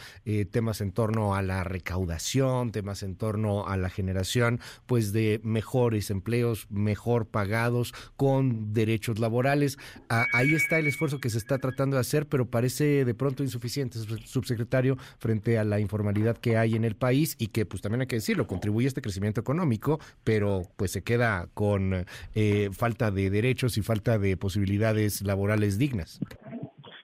temas 0.51 0.81
en 0.81 0.93
torno 0.93 1.35
a 1.35 1.43
la 1.43 1.63
recaudación, 1.63 2.73
temas 2.73 3.03
en 3.03 3.17
torno 3.17 3.67
a 3.67 3.77
la 3.77 3.91
generación 3.91 4.61
pues 4.87 5.13
de 5.13 5.41
mejores 5.45 6.11
empleos, 6.11 6.71
mejor 6.71 7.27
pagados, 7.27 7.93
con 8.17 8.73
derechos 8.73 9.19
laborales 9.19 9.74
ahí 10.09 10.55
está 10.55 10.79
el 10.79 10.87
esfuerzo 10.87 11.21
que 11.21 11.31
se 11.31 11.39
está 11.39 11.59
tratando 11.59 11.97
de 11.97 12.01
hacer, 12.01 12.27
pero 12.27 12.47
parece 12.47 13.05
de 13.05 13.15
pronto 13.15 13.43
insuficiente, 13.43 13.99
subsecretario, 13.99 14.97
frente 15.19 15.59
a 15.59 15.65
la 15.65 15.81
informalidad 15.81 16.37
que 16.37 16.57
hay 16.57 16.75
en 16.75 16.85
el 16.85 16.97
país 16.97 17.37
y 17.39 17.49
que, 17.49 17.67
pues 17.67 17.83
también 17.83 18.03
hay 18.03 18.07
que 18.07 18.17
decirlo, 18.17 18.47
contribuye 18.47 18.87
a 18.87 18.89
este 18.89 19.03
crecimiento 19.03 19.41
económico, 19.41 19.99
pero 20.25 20.63
pues 20.77 20.91
se 20.91 21.03
queda 21.03 21.49
con 21.55 22.05
eh, 22.35 22.71
falta 22.73 23.11
de 23.11 23.31
derechos 23.31 23.79
y 23.79 23.83
falta 23.83 24.19
de 24.19 24.37
posibilidades 24.37 25.23
laborales 25.23 25.79
dignas. 25.79 26.21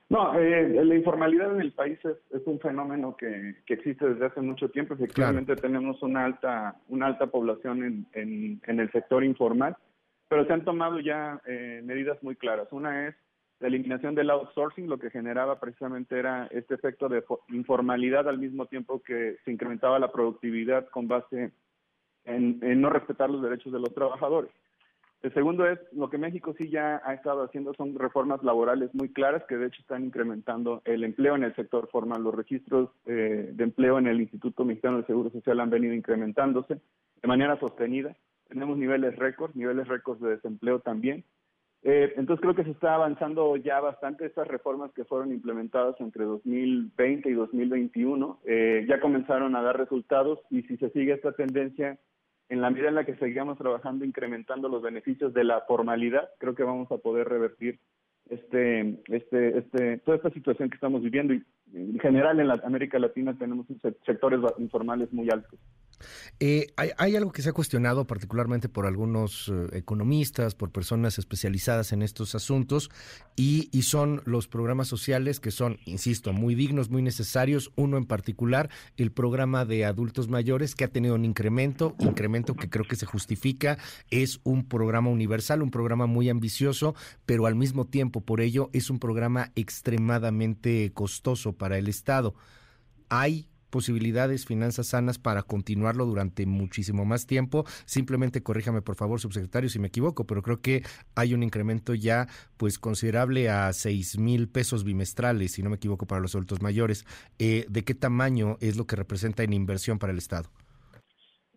No, 0.09 0.37
eh, 0.37 0.85
la 0.85 0.95
informalidad 0.97 1.55
en 1.55 1.61
el 1.61 1.73
país 1.73 1.97
es, 2.05 2.43
un 2.45 2.59
fenómeno 2.59 3.17
que, 3.17 3.55
existe 3.69 4.09
desde 4.09 4.27
hace 4.27 4.41
mucho 4.41 4.69
tiempo. 4.69 4.95
Efectivamente 4.95 5.55
tenemos 5.55 6.03
una 6.03 6.25
alta 6.25 6.75
una 6.89 7.07
alta 7.07 7.29
población 7.29 8.07
en, 8.13 8.61
en 8.67 8.81
el 8.81 8.91
sector 8.91 9.23
informal 9.23 9.77
pero 10.31 10.47
se 10.47 10.53
han 10.53 10.65
tomado 10.65 11.01
ya 11.01 11.43
eh, 11.45 11.83
medidas 11.85 12.23
muy 12.23 12.37
claras. 12.37 12.69
Una 12.71 13.09
es 13.09 13.17
la 13.59 13.67
eliminación 13.67 14.15
del 14.15 14.31
outsourcing, 14.31 14.89
lo 14.89 14.97
que 14.97 15.11
generaba 15.11 15.59
precisamente 15.59 16.17
era 16.17 16.47
este 16.53 16.77
efecto 16.77 17.09
de 17.09 17.25
informalidad 17.49 18.29
al 18.29 18.39
mismo 18.39 18.67
tiempo 18.67 19.03
que 19.03 19.39
se 19.45 19.51
incrementaba 19.51 19.99
la 19.99 20.13
productividad 20.13 20.89
con 20.91 21.09
base 21.09 21.51
en, 22.25 22.81
no 22.81 22.91
respetar 22.91 23.29
los 23.29 23.43
derechos 23.43 23.73
de 23.73 23.81
los 23.81 23.93
trabajadores. 23.93 24.53
El 25.21 25.35
segundo 25.35 25.67
es, 25.67 25.81
lo 25.91 26.09
que 26.09 26.17
México 26.17 26.55
sí 26.57 26.71
ya 26.71 27.03
ha 27.05 27.13
estado 27.13 27.43
haciendo 27.43 27.75
son 27.75 27.99
reformas 27.99 28.41
laborales 28.45 28.95
muy 28.95 29.13
claras 29.13 29.43
que 29.49 29.57
de 29.57 29.67
hecho 29.67 29.83
están 29.83 30.05
incrementando 30.05 30.81
el 30.85 31.03
empleo 31.03 31.35
en 31.35 31.43
el 31.43 31.57
sector 31.57 31.89
formal. 31.91 32.23
Los 32.23 32.37
registros 32.37 32.91
eh, 33.05 33.51
de 33.53 33.65
empleo 33.65 33.99
en 33.99 34.07
el 34.07 34.21
Instituto 34.21 34.65
Mexicano 34.65 34.99
del 34.99 35.07
Seguro 35.07 35.31
Social 35.31 35.59
han 35.59 35.71
venido 35.71 35.93
incrementándose 35.93 36.81
de 37.21 37.29
manera 37.29 37.59
sostenida 37.59 38.17
tenemos 38.51 38.77
niveles 38.77 39.17
récord, 39.17 39.55
niveles 39.55 39.89
récords 39.89 40.21
de 40.21 40.31
desempleo 40.31 40.81
también. 40.81 41.25
Eh, 41.83 42.13
entonces 42.17 42.43
creo 42.43 42.55
que 42.55 42.65
se 42.65 42.73
está 42.73 42.95
avanzando 42.95 43.57
ya 43.57 43.81
bastante 43.81 44.27
estas 44.27 44.47
reformas 44.47 44.93
que 44.93 45.07
fueron 45.07 45.33
implementadas 45.33 45.99
entre 45.99 46.25
2020 46.25 47.31
y 47.31 47.33
2021 47.33 48.41
eh, 48.45 48.85
ya 48.87 49.01
comenzaron 49.01 49.57
a 49.57 49.63
dar 49.63 49.79
resultados 49.79 50.41
y 50.51 50.61
si 50.65 50.77
se 50.77 50.91
sigue 50.91 51.15
esta 51.15 51.33
tendencia 51.33 51.99
en 52.51 52.61
la 52.61 52.69
medida 52.69 52.89
en 52.89 52.97
la 52.97 53.07
que 53.07 53.17
seguimos 53.17 53.57
trabajando 53.57 54.05
incrementando 54.05 54.69
los 54.69 54.83
beneficios 54.83 55.33
de 55.33 55.45
la 55.45 55.63
formalidad 55.63 56.29
creo 56.39 56.55
que 56.55 56.65
vamos 56.65 56.93
a 56.93 56.99
poder 56.99 57.27
revertir 57.31 57.81
este 58.29 59.01
este 59.09 59.59
este 59.59 59.99
toda 60.05 60.19
esta 60.19 60.31
situación 60.33 60.69
que 60.69 60.75
estamos 60.75 61.01
viviendo 61.01 61.33
y 61.33 61.43
en 61.73 61.99
general 61.99 62.41
en 62.41 62.49
la 62.49 62.61
América 62.65 62.99
Latina 62.99 63.35
tenemos 63.39 63.67
sectores 64.05 64.41
informales 64.59 65.11
muy 65.15 65.31
altos. 65.31 65.59
Eh, 66.39 66.69
hay, 66.77 67.17
algo 67.17 67.33
que 67.33 67.43
se 67.43 67.51
ha 67.51 67.53
cuestionado 67.53 68.07
particularmente 68.07 68.69
por 68.69 68.87
algunos 68.87 69.49
eh, 69.49 69.79
economistas, 69.79 70.55
por 70.55 70.71
personas 70.71 71.19
especializadas 71.19 71.93
en 71.93 72.03
estos 72.03 72.35
asuntos, 72.35 72.91
y, 73.37 73.69
son 73.83 74.23
los 74.25 74.47
programas 74.47 74.87
sociales 74.87 75.41
que 75.41 75.51
son, 75.51 75.79
insisto, 75.85 76.33
muy 76.33 76.55
dignos, 76.55 76.91
muy 76.91 77.03
necesarios. 77.03 77.73
Uno 77.75 77.97
en 77.97 78.05
particular, 78.05 78.71
el 78.97 79.11
programa 79.11 79.65
de 79.65 79.85
adultos 79.85 80.29
mayores, 80.29 80.75
que 80.75 80.85
ha 80.85 80.89
tenido 80.89 81.15
un 81.17 81.25
incremento, 81.25 81.97
incremento 81.99 82.55
que 82.55 82.71
creo 82.71 82.87
que 82.87 82.95
se 82.95 83.07
justifica. 83.07 83.79
Es 84.11 84.41
un 84.45 84.69
programa 84.69 85.11
universal, 85.11 85.63
un 85.63 85.71
programa 85.71 86.07
muy 86.07 86.29
ambicioso, 86.29 86.95
pero 87.27 87.47
al 87.47 87.57
mismo 87.57 87.87
tiempo, 87.87 88.21
por 88.21 88.41
ello, 88.41 88.71
es 88.73 88.91
un 88.91 88.99
programa 88.99 89.51
extremadamente 89.57 90.93
costoso 90.93 91.55
para 91.55 91.79
el 91.79 91.89
Estado. 91.89 92.35
Hay 93.09 93.50
posibilidades, 93.71 94.47
finanzas 94.47 94.89
sanas 94.89 95.19
para 95.19 95.43
continuarlo 95.43 96.07
durante 96.07 96.47
muchísimo 96.47 97.05
más 97.05 97.27
tiempo. 97.27 97.65
Simplemente 97.87 98.43
corríjame 98.43 98.83
por 98.83 98.97
favor, 98.97 99.21
subsecretario, 99.21 99.71
si 99.71 99.79
me 99.79 99.89
equivoco, 99.89 100.27
pero 100.27 100.43
creo 100.43 100.61
que 100.61 100.83
hay 101.15 101.35
un 101.35 101.43
incremento 101.43 101.95
ya 101.95 102.27
pues 102.57 102.79
considerable 102.79 103.49
a 103.49 103.73
seis 103.73 104.19
mil 104.19 104.49
pesos 104.49 104.85
bimestrales, 104.85 105.53
si 105.53 105.63
no 105.63 105.71
me 105.71 105.77
equivoco, 105.77 106.07
para 106.07 106.21
los 106.21 106.35
adultos 106.35 106.61
mayores. 106.61 107.07
Eh, 107.39 107.65
¿De 107.69 107.85
qué 107.85 107.95
tamaño 107.95 108.57
es 108.61 108.77
lo 108.77 108.87
que 108.87 108.97
representa 108.97 109.43
en 109.43 109.53
inversión 109.53 109.99
para 109.99 110.13
el 110.13 110.19
Estado? 110.19 110.51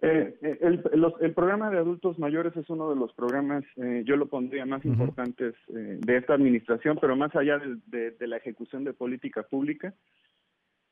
Eh, 0.06 0.36
eh, 0.42 0.58
el, 0.62 1.34
programa 1.34 1.70
de 1.70 1.78
adultos 1.78 2.20
mayores 2.20 2.54
es 2.58 2.70
uno 2.70 2.90
de 2.90 2.98
los 2.98 3.14
programas, 3.14 3.64
eh, 3.78 4.04
yo 4.06 4.18
lo 4.18 4.28
pondría 4.28 4.66
más 4.66 4.84
importantes 4.84 5.56
de 5.70 6.18
esta 6.18 6.34
administración, 6.34 6.98
pero 7.00 7.16
más 7.16 7.34
allá 7.38 7.58
de, 7.88 8.28
la 8.28 8.36
ejecución 8.36 8.84
de 8.84 8.92
política 8.92 9.44
pública, 9.44 9.94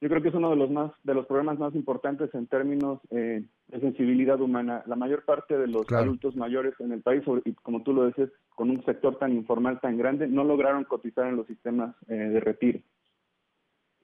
yo 0.01 0.10
creo 0.10 0.22
que 0.22 0.29
es 0.29 0.36
uno 0.36 0.50
de 0.50 0.55
los 0.55 0.70
más 0.72 0.91
de 1.03 1.13
los 1.13 1.25
programas 1.27 1.60
más 1.60 1.75
importantes 1.75 2.34
en 2.34 2.48
términos 2.48 3.00
de 3.10 3.46
sensibilidad 3.79 4.41
humana. 4.41 4.84
La 4.88 4.96
mayor 4.96 5.24
parte 5.24 5.58
de 5.58 5.67
los 5.67 5.89
adultos 5.91 6.36
mayores 6.36 6.74
en 6.79 6.91
el 6.91 7.01
país, 7.01 7.24
y 7.46 7.53
como 7.53 7.84
tú 7.84 7.93
lo 7.93 8.08
dices, 8.08 8.29
con 8.55 8.70
un 8.70 8.84
sector 8.84 9.17
tan 9.17 9.31
informal 9.31 9.79
tan 9.79 9.98
grande, 9.98 10.27
no 10.27 10.43
lograron 10.43 10.84
cotizar 10.86 11.27
en 11.27 11.38
los 11.38 11.48
sistemas 11.48 11.96
de 12.08 12.39
retiro. 12.39 12.79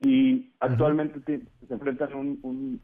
Y 0.02 0.54
actualmente 0.60 1.20
se 1.68 1.74
enfrentan 1.74 2.14
un, 2.14 2.40
un 2.44 2.80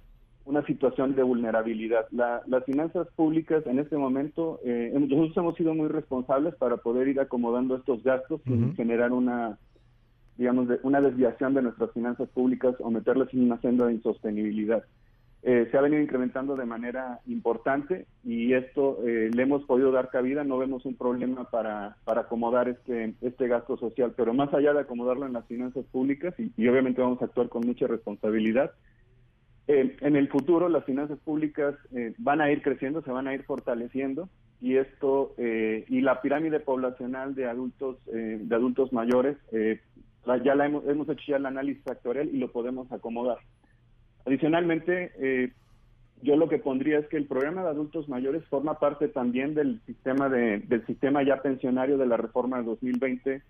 una 0.46 0.66
situación 0.66 1.16
de 1.16 1.24
vulnerabilidad. 1.24 2.08
las 2.12 2.66
finanzas 2.66 3.08
públicas 3.16 3.66
en 3.66 3.80
este 3.80 3.98
momento, 3.98 4.60
eh, 4.64 4.92
nosotros 4.94 5.38
hemos 5.38 5.56
sido 5.56 5.74
muy 5.74 5.88
responsables 5.88 6.56
para 6.56 6.78
poder 6.78 7.08
ir 7.08 7.20
acomodando 7.20 7.76
estos 7.76 8.04
gastos 8.04 8.42
sin 8.44 8.76
generar 8.76 9.12
una, 9.12 9.58
digamos, 10.38 10.68
una 10.84 11.02
desviación 11.02 11.54
de 11.54 11.62
nuestras 11.62 11.92
finanzas 11.92 12.30
públicas 12.30 12.76
o 12.80 12.90
meterlas 12.90 13.34
en 13.34 13.44
una 13.44 13.60
senda 13.62 13.86
de 13.86 13.94
insostenibilidad. 13.94 14.84
Eh, 15.46 15.68
se 15.70 15.78
ha 15.78 15.82
venido 15.82 16.02
incrementando 16.02 16.56
de 16.56 16.66
manera 16.66 17.20
importante 17.28 18.06
y 18.24 18.54
esto 18.54 19.00
eh, 19.06 19.30
le 19.34 19.44
hemos 19.44 19.64
podido 19.66 19.92
dar 19.92 20.10
cabida, 20.10 20.46
no 20.46 20.58
vemos 20.58 20.86
un 20.86 20.96
problema 20.96 21.50
para, 21.50 21.98
para 22.06 22.22
acomodar 22.22 22.70
este, 22.70 23.14
este 23.22 23.50
gasto 23.50 23.76
social, 23.76 24.14
pero 24.16 24.34
más 24.34 24.54
allá 24.54 24.74
de 24.74 24.80
acomodarlo 24.80 25.26
en 25.26 25.34
las 25.34 25.46
finanzas 25.46 25.84
públicas, 25.92 26.34
y 26.38 26.68
obviamente 26.68 27.02
vamos 27.02 27.22
a 27.22 27.26
actuar 27.26 27.50
con 27.50 27.68
mucha 27.68 27.88
responsabilidad, 27.88 28.72
eh, 29.68 29.96
en 30.02 30.16
el 30.18 30.28
futuro 30.28 30.68
las 30.68 30.84
finanzas 30.84 31.18
públicas 31.20 31.76
eh, 31.96 32.14
van 32.18 32.42
a 32.42 32.52
ir 32.52 32.62
creciendo, 32.62 33.02
se 33.02 33.12
van 33.12 33.28
a 33.28 33.34
ir 33.34 33.44
fortaleciendo 33.44 34.28
y 34.60 34.76
esto 34.76 35.34
eh, 35.38 35.86
y 35.88 36.02
la 36.02 36.22
pirámide 36.22 36.60
poblacional 36.60 37.34
de 37.34 37.46
adultos 37.48 37.98
de 38.06 38.56
adultos 38.56 38.92
mayores 38.92 39.38
ya 40.44 40.56
la 40.56 40.66
hemos, 40.66 40.88
hemos, 40.88 41.08
hecho 41.10 41.24
ya 41.28 41.38
el 41.38 41.46
análisis 41.46 41.84
factorial 41.84 42.30
y 42.30 42.38
lo 42.38 42.52
podemos 42.52 42.92
acomodar. 42.92 43.38
Adicionalmente, 44.26 45.52
yo 46.22 46.38
lo 46.38 46.48
que 46.48 46.58
pondría 46.58 47.00
es 47.00 47.08
que 47.08 47.18
el 47.18 47.28
programa 47.28 47.64
de 47.64 47.70
adultos 47.70 48.08
mayores 48.08 48.46
forma 48.46 48.80
parte 48.80 49.10
también 49.10 49.54
del 49.54 49.82
sistema 49.86 50.30
de, 50.30 50.60
del 50.60 50.86
sistema 50.86 51.22
ya 51.24 51.42
pensionario 51.42 51.98
de 51.98 52.06
la 52.06 52.16
reforma 52.16 52.60
de 52.60 52.64
2020 52.64 53.42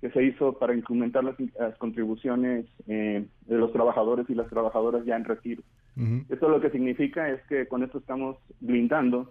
que 0.00 0.10
se 0.10 0.24
hizo 0.24 0.58
para 0.58 0.74
incrementar 0.74 1.22
las, 1.22 1.36
contribuciones 1.78 2.66
eh, 2.88 3.24
de 3.46 3.56
los 3.56 3.72
trabajadores 3.72 4.28
y 4.28 4.34
las 4.34 4.48
trabajadoras 4.48 5.04
ya 5.04 5.14
en 5.16 5.24
retiro. 5.24 5.62
Esto 6.28 6.48
lo 6.48 6.60
que 6.60 6.70
significa 6.70 7.28
es 7.28 7.40
que 7.48 7.68
con 7.68 7.84
esto 7.84 7.98
estamos 7.98 8.36
blindando 8.60 9.30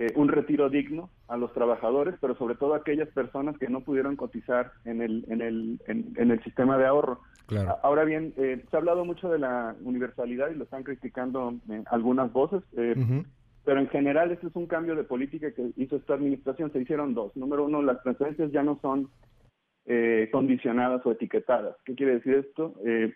eh, 0.00 0.14
un 0.16 0.28
retiro 0.28 0.70
digno 0.70 1.10
a 1.28 1.36
los 1.36 1.52
trabajadores, 1.52 2.14
pero 2.22 2.34
sobre 2.34 2.54
todo 2.54 2.72
a 2.72 2.78
aquellas 2.78 3.10
personas 3.10 3.58
que 3.58 3.68
no 3.68 3.82
pudieron 3.82 4.16
cotizar 4.16 4.72
en 4.86 5.02
el, 5.02 5.26
en 5.28 5.42
el, 5.42 5.78
en, 5.88 6.30
el 6.30 6.42
sistema 6.42 6.78
de 6.78 6.86
ahorro. 6.86 7.20
Ahora 7.82 8.04
bien, 8.04 8.32
eh, 8.38 8.64
se 8.70 8.76
ha 8.76 8.78
hablado 8.78 9.04
mucho 9.04 9.28
de 9.28 9.38
la 9.38 9.76
universalidad 9.82 10.48
y 10.48 10.54
lo 10.54 10.64
están 10.64 10.84
criticando 10.84 11.52
algunas 11.90 12.32
voces. 12.32 12.62
Pero 12.72 13.78
en 13.78 13.88
general, 13.90 14.30
este 14.30 14.46
es 14.46 14.56
un 14.56 14.66
cambio 14.66 14.96
de 14.96 15.04
política 15.04 15.52
que 15.52 15.70
hizo 15.76 15.96
esta 15.96 16.14
administración. 16.14 16.72
Se 16.72 16.80
hicieron 16.80 17.12
dos. 17.12 17.36
Número 17.36 17.66
uno, 17.66 17.82
las 17.82 18.02
transferencias 18.02 18.50
ya 18.52 18.62
no 18.62 18.78
son 18.80 19.10
eh, 19.84 20.30
condicionadas 20.32 21.04
o 21.04 21.12
etiquetadas. 21.12 21.76
¿Qué 21.84 21.94
quiere 21.94 22.14
decir 22.14 22.36
esto? 22.36 22.74
Eh, 22.86 23.12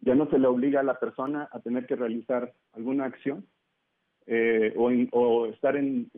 ya 0.00 0.16
no 0.16 0.28
se 0.28 0.40
le 0.40 0.48
obliga 0.48 0.80
a 0.80 0.82
la 0.82 0.98
persona 0.98 1.48
a 1.52 1.60
tener 1.60 1.86
que 1.86 1.94
realizar 1.94 2.52
alguna 2.72 3.04
acción 3.04 3.46
eh, 4.26 4.72
o, 4.76 5.46
estar 5.46 5.76
en, 5.76 6.10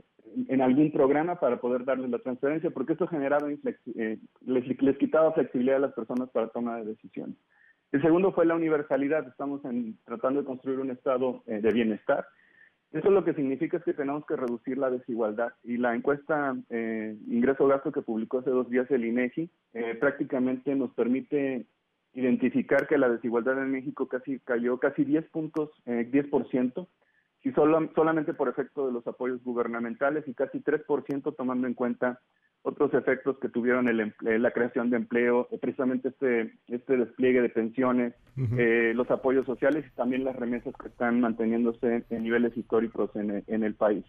algún 0.60 0.92
programa 0.92 1.40
para 1.40 1.60
poder 1.60 1.84
darle 1.84 2.08
la 2.08 2.18
transferencia, 2.18 2.70
porque 2.70 2.92
esto 2.92 3.06
generaba 3.06 3.48
les, 3.48 4.80
les, 4.80 4.98
quitaba 4.98 5.32
flexibilidad 5.32 5.76
a 5.76 5.86
las 5.86 5.94
personas 5.94 6.28
para 6.30 6.48
tomar 6.48 6.84
decisiones. 6.84 7.36
El 7.92 8.02
segundo 8.02 8.32
fue 8.32 8.44
la 8.44 8.54
universalidad. 8.54 9.26
Estamos 9.26 9.64
en, 9.64 9.96
tratando 10.04 10.40
de 10.40 10.46
construir 10.46 10.78
un 10.78 10.90
estado 10.90 11.42
de 11.46 11.72
bienestar 11.72 12.26
eso 12.92 13.10
lo 13.10 13.22
que 13.22 13.34
significa 13.34 13.76
es 13.76 13.84
que 13.84 13.92
tenemos 13.92 14.24
que 14.24 14.36
reducir 14.36 14.78
la 14.78 14.90
desigualdad 14.90 15.52
y 15.62 15.76
la 15.76 15.94
encuesta 15.94 16.56
eh, 16.70 17.16
ingreso-gasto 17.26 17.92
que 17.92 18.00
publicó 18.00 18.38
hace 18.38 18.50
dos 18.50 18.70
días 18.70 18.90
el 18.90 19.04
INEGI 19.04 19.50
eh, 19.74 19.94
prácticamente 20.00 20.74
nos 20.74 20.94
permite 20.94 21.66
identificar 22.14 22.86
que 22.86 22.96
la 22.96 23.10
desigualdad 23.10 23.62
en 23.62 23.72
México 23.72 24.08
casi 24.08 24.38
cayó 24.40 24.78
casi 24.78 25.04
10 25.04 25.28
puntos, 25.28 25.70
eh, 25.84 26.08
10%, 26.10 26.88
y 27.44 27.52
solo, 27.52 27.88
solamente 27.94 28.34
por 28.34 28.48
efecto 28.48 28.86
de 28.86 28.92
los 28.92 29.06
apoyos 29.06 29.42
gubernamentales 29.44 30.26
y 30.26 30.34
casi 30.34 30.60
3% 30.60 31.34
tomando 31.36 31.66
en 31.66 31.74
cuenta 31.74 32.20
otros 32.62 32.92
efectos 32.92 33.38
que 33.38 33.48
tuvieron 33.48 33.88
el 33.88 34.12
la 34.20 34.50
creación 34.50 34.90
de 34.90 34.96
empleo, 34.96 35.48
eh, 35.50 35.58
precisamente 35.58 36.08
este, 36.08 36.54
este 36.66 36.96
despliegue 36.96 37.40
de 37.40 37.48
pensiones, 37.48 38.14
eh, 38.58 38.92
los 38.94 39.10
apoyos 39.10 39.46
sociales 39.46 39.84
y 39.86 39.94
también 39.94 40.24
las 40.24 40.36
remesas 40.36 40.74
que 40.80 40.88
están 40.88 41.20
manteniéndose 41.20 42.04
en 42.10 42.22
niveles 42.22 42.56
históricos 42.56 43.10
en, 43.14 43.44
en 43.46 43.62
el 43.62 43.74
país. 43.74 44.04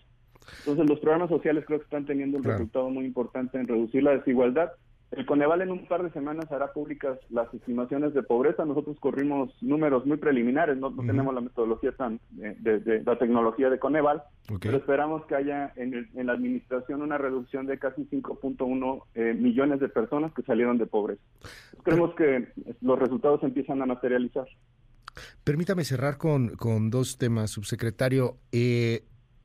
Entonces 0.59 0.89
los 0.89 1.00
programas 1.00 1.29
sociales 1.29 1.63
creo 1.65 1.79
que 1.79 1.86
están 1.86 2.05
teniendo 2.05 2.38
un 2.38 2.43
resultado 2.43 2.89
muy 2.89 3.05
importante 3.05 3.59
en 3.59 3.67
reducir 3.67 4.03
la 4.03 4.17
desigualdad 4.17 4.71
el 5.12 5.25
Coneval 5.25 5.62
en 5.62 5.72
un 5.72 5.88
par 5.88 6.04
de 6.04 6.12
semanas 6.12 6.51
hará 6.51 6.72
públicas 6.72 7.18
las 7.30 7.51
estimaciones 7.54 8.13
de 8.13 8.22
pobreza. 8.22 8.63
Nosotros 8.66 8.98
corrimos 9.00 9.51
números 9.62 10.06
muy 10.06 10.18
preliminares, 10.18 10.78
no, 10.78 10.96
tenemos 10.96 11.34
la 11.34 11.42
metodología 11.42 11.92
tan 11.94 12.20
de, 12.30 13.01
la 13.04 13.18
tecnología 13.18 13.70
de 13.70 13.80
Coneval, 13.80 14.24
pero 14.62 14.78
esperamos 14.78 15.25
que 15.25 15.36
haya 15.36 15.74
en, 15.75 16.10
la 16.13 16.34
administración 16.34 17.01
una 17.01 17.18
reducción 17.18 17.66
de 17.66 17.80
casi 17.80 18.04
5.1 18.06 19.04
eh, 19.16 19.34
millones 19.34 19.80
de 19.80 19.89
personas 19.89 20.32
que 20.34 20.44
salieron 20.44 20.78
de 20.78 20.86
pobreza. 20.86 21.22
creemos 21.84 22.13
que 22.16 22.50
los 22.82 23.00
resultados 23.00 23.42
empiezan 23.44 23.82
a 23.82 23.88
materializar. 23.88 24.46
Permítame 25.44 25.84
cerrar 25.86 26.18
con, 26.18 26.50
con 26.50 26.92
dos 26.92 27.18
temas, 27.18 27.50
subsecretario. 27.50 28.38
Eh, 28.51 29.04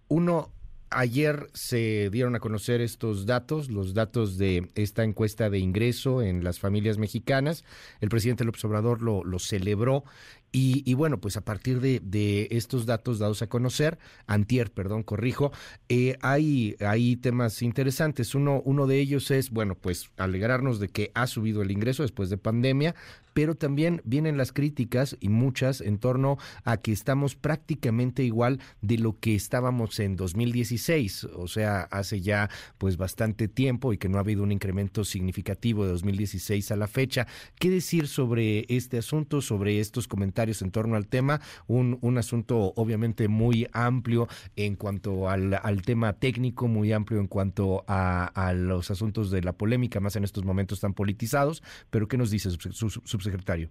uno, 0.08 0.50
Ayer 0.90 1.48
se 1.54 2.08
dieron 2.10 2.36
a 2.36 2.40
conocer 2.40 2.80
estos 2.80 3.26
datos, 3.26 3.68
los 3.68 3.94
datos 3.94 4.38
de 4.38 4.70
esta 4.74 5.02
encuesta 5.02 5.50
de 5.50 5.58
ingreso 5.58 6.22
en 6.22 6.44
las 6.44 6.60
familias 6.60 6.98
mexicanas. 6.98 7.64
El 8.00 8.08
presidente 8.08 8.44
López 8.44 8.64
Obrador 8.64 9.02
lo, 9.02 9.38
celebró 9.38 10.04
y, 10.52 10.94
bueno, 10.94 11.20
pues 11.20 11.36
a 11.36 11.40
partir 11.40 11.80
de, 11.80 12.48
estos 12.52 12.86
datos 12.86 13.18
dados 13.18 13.42
a 13.42 13.48
conocer, 13.48 13.98
antier, 14.28 14.70
perdón, 14.70 15.02
corrijo, 15.02 15.50
eh, 15.88 16.16
hay, 16.22 16.76
hay 16.78 17.16
temas 17.16 17.60
interesantes. 17.62 18.36
Uno, 18.36 18.62
uno 18.64 18.86
de 18.86 19.00
ellos 19.00 19.32
es, 19.32 19.50
bueno, 19.50 19.74
pues 19.74 20.10
alegrarnos 20.16 20.78
de 20.78 20.88
que 20.88 21.10
ha 21.14 21.26
subido 21.26 21.62
el 21.62 21.72
ingreso 21.72 22.04
después 22.04 22.30
de 22.30 22.38
pandemia, 22.38 22.94
pero 23.34 23.54
también 23.54 24.00
vienen 24.04 24.38
las 24.38 24.52
críticas 24.52 25.16
y 25.20 25.28
muchas 25.28 25.80
en 25.80 25.98
torno 25.98 26.38
a 26.64 26.78
que 26.78 26.92
estamos 26.92 27.36
prácticamente 27.36 28.24
igual 28.24 28.60
de 28.80 28.98
lo 28.98 29.18
que 29.20 29.34
estábamos 29.34 30.00
en 30.00 30.16
2016, 30.16 31.24
o 31.24 31.48
sea, 31.48 31.82
hace 31.90 32.20
ya 32.20 32.48
pues 32.78 32.96
bastante 32.96 33.48
tiempo 33.48 33.92
y 33.92 33.98
que 33.98 34.08
no 34.08 34.16
ha 34.16 34.20
habido 34.20 34.42
un 34.42 34.52
incremento 34.52 35.04
significativo 35.04 35.84
de 35.84 35.92
2016 35.92 36.70
a 36.70 36.76
la 36.76 36.86
fecha. 36.86 37.26
¿Qué 37.58 37.68
decir 37.70 38.08
sobre 38.08 38.64
este 38.68 38.98
asunto, 38.98 39.42
sobre 39.42 39.80
estos 39.80 40.08
comentarios? 40.08 40.54
en 40.62 40.70
torno 40.70 40.96
al 40.96 41.06
tema, 41.06 41.40
un, 41.66 41.98
un 42.00 42.18
asunto 42.18 42.72
obviamente 42.76 43.28
muy 43.28 43.66
amplio 43.72 44.28
en 44.56 44.76
cuanto 44.76 45.28
al, 45.28 45.58
al 45.62 45.82
tema 45.82 46.14
técnico, 46.14 46.68
muy 46.68 46.92
amplio 46.92 47.20
en 47.20 47.26
cuanto 47.26 47.84
a, 47.86 48.26
a, 48.26 48.52
los 48.52 48.90
asuntos 48.90 49.30
de 49.30 49.42
la 49.42 49.52
polémica, 49.52 50.00
más 50.00 50.16
en 50.16 50.24
estos 50.24 50.44
momentos 50.44 50.80
tan 50.80 50.94
politizados, 50.94 51.62
pero 51.90 52.08
¿qué 52.08 52.16
nos 52.16 52.30
dice, 52.30 52.50
subsecretario? 53.24 53.68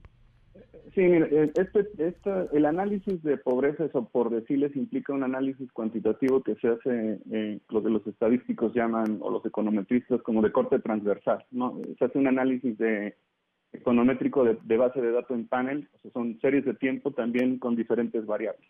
Sí, 0.94 1.02
eh, 1.02 1.52
este, 1.56 1.88
este, 1.98 2.32
el 2.54 2.66
análisis 2.66 3.22
de 3.24 3.38
pobreza, 3.38 3.86
eso 3.86 4.08
por 4.12 4.30
decirles, 4.30 4.76
implica 4.76 5.14
un 5.14 5.24
análisis 5.24 5.72
cuantitativo 5.72 6.44
que 6.44 6.56
se 6.56 6.68
hace, 6.68 7.20
eh, 7.32 7.60
lo 7.70 7.82
que 7.82 7.90
los 7.90 8.06
estadísticos 8.06 8.74
llaman, 8.76 9.18
o 9.22 9.32
los 9.32 9.44
econometristas, 9.46 10.22
como 10.22 10.44
de 10.44 10.52
corte 10.52 10.80
transversal. 10.80 11.44
¿no? 11.50 11.80
Se 11.98 12.06
hace 12.06 12.20
un 12.20 12.28
análisis 12.28 12.78
de 12.78 13.16
econométrico 13.72 14.44
de, 14.44 14.78
base 14.78 15.02
de 15.02 15.12
datos 15.12 15.36
en 15.36 15.48
panel, 15.48 15.90
o 15.94 15.98
sea, 16.00 16.12
son 16.12 16.40
series 16.42 16.64
de 16.64 16.76
tiempo 16.76 17.12
también 17.12 17.58
con 17.58 17.76
diferentes 17.76 18.24
variables. 18.28 18.70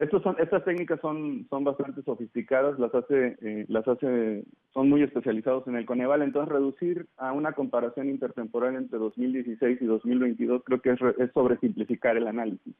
Estos 0.00 0.22
son, 0.22 0.34
estas 0.40 0.64
técnicas 0.64 1.00
son, 1.00 1.46
bastante 1.48 2.02
sofisticadas, 2.02 2.78
las 2.80 2.92
hace, 2.94 3.36
eh, 3.40 3.64
las 3.68 3.86
hace, 3.86 4.44
son 4.72 4.88
muy 4.88 5.02
especializados 5.02 5.68
en 5.68 5.76
el 5.76 5.86
Coneval, 5.86 6.22
entonces 6.22 6.52
reducir 6.52 7.06
a 7.16 7.32
una 7.32 7.52
comparación 7.52 8.08
intertemporal 8.08 8.74
entre 8.74 8.98
2016 8.98 9.80
y 9.80 9.84
2022 9.86 10.62
creo 10.64 10.80
que 10.80 10.90
es, 10.90 11.00
es 11.18 11.30
sobresimplificar 11.32 12.16
el 12.16 12.26
análisis. 12.26 12.74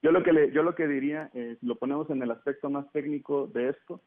Yo 0.00 0.10
lo 0.10 0.22
que, 0.22 0.32
le, 0.32 0.50
yo 0.52 0.62
lo 0.62 0.74
que 0.74 0.88
diría, 0.88 1.30
eh, 1.34 1.58
si 1.60 1.66
lo 1.66 1.76
ponemos 1.76 2.08
en 2.08 2.22
el 2.22 2.30
aspecto 2.30 2.70
más 2.70 2.90
técnico 2.92 3.46
de 3.48 3.68
esto, 3.70 4.00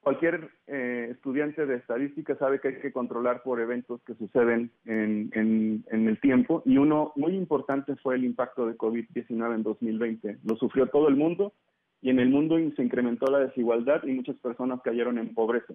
cualquier 0.00 0.50
eh, 0.66 1.08
estudiante 1.12 1.64
de 1.64 1.76
estadística 1.76 2.36
sabe 2.36 2.60
que 2.60 2.68
hay 2.68 2.80
que 2.80 2.92
controlar 2.92 3.42
por 3.42 3.60
eventos 3.60 4.02
que 4.04 4.14
suceden 4.14 4.70
en, 4.84 5.30
en, 5.32 5.84
en 5.90 6.08
el 6.08 6.20
tiempo 6.20 6.62
y 6.66 6.76
uno 6.76 7.12
muy 7.16 7.34
importante 7.34 7.96
fue 7.96 8.16
el 8.16 8.24
impacto 8.24 8.66
de 8.66 8.76
COVID-19 8.76 9.54
en 9.54 9.62
2020. 9.62 10.38
Lo 10.44 10.56
sufrió 10.56 10.88
todo 10.88 11.08
el 11.08 11.16
mundo 11.16 11.54
y 12.00 12.10
en 12.10 12.20
el 12.20 12.28
mundo 12.28 12.56
se 12.76 12.82
incrementó 12.82 13.26
la 13.30 13.40
desigualdad 13.40 14.04
y 14.04 14.12
muchas 14.12 14.36
personas 14.36 14.80
cayeron 14.82 15.18
en 15.18 15.34
pobreza. 15.34 15.74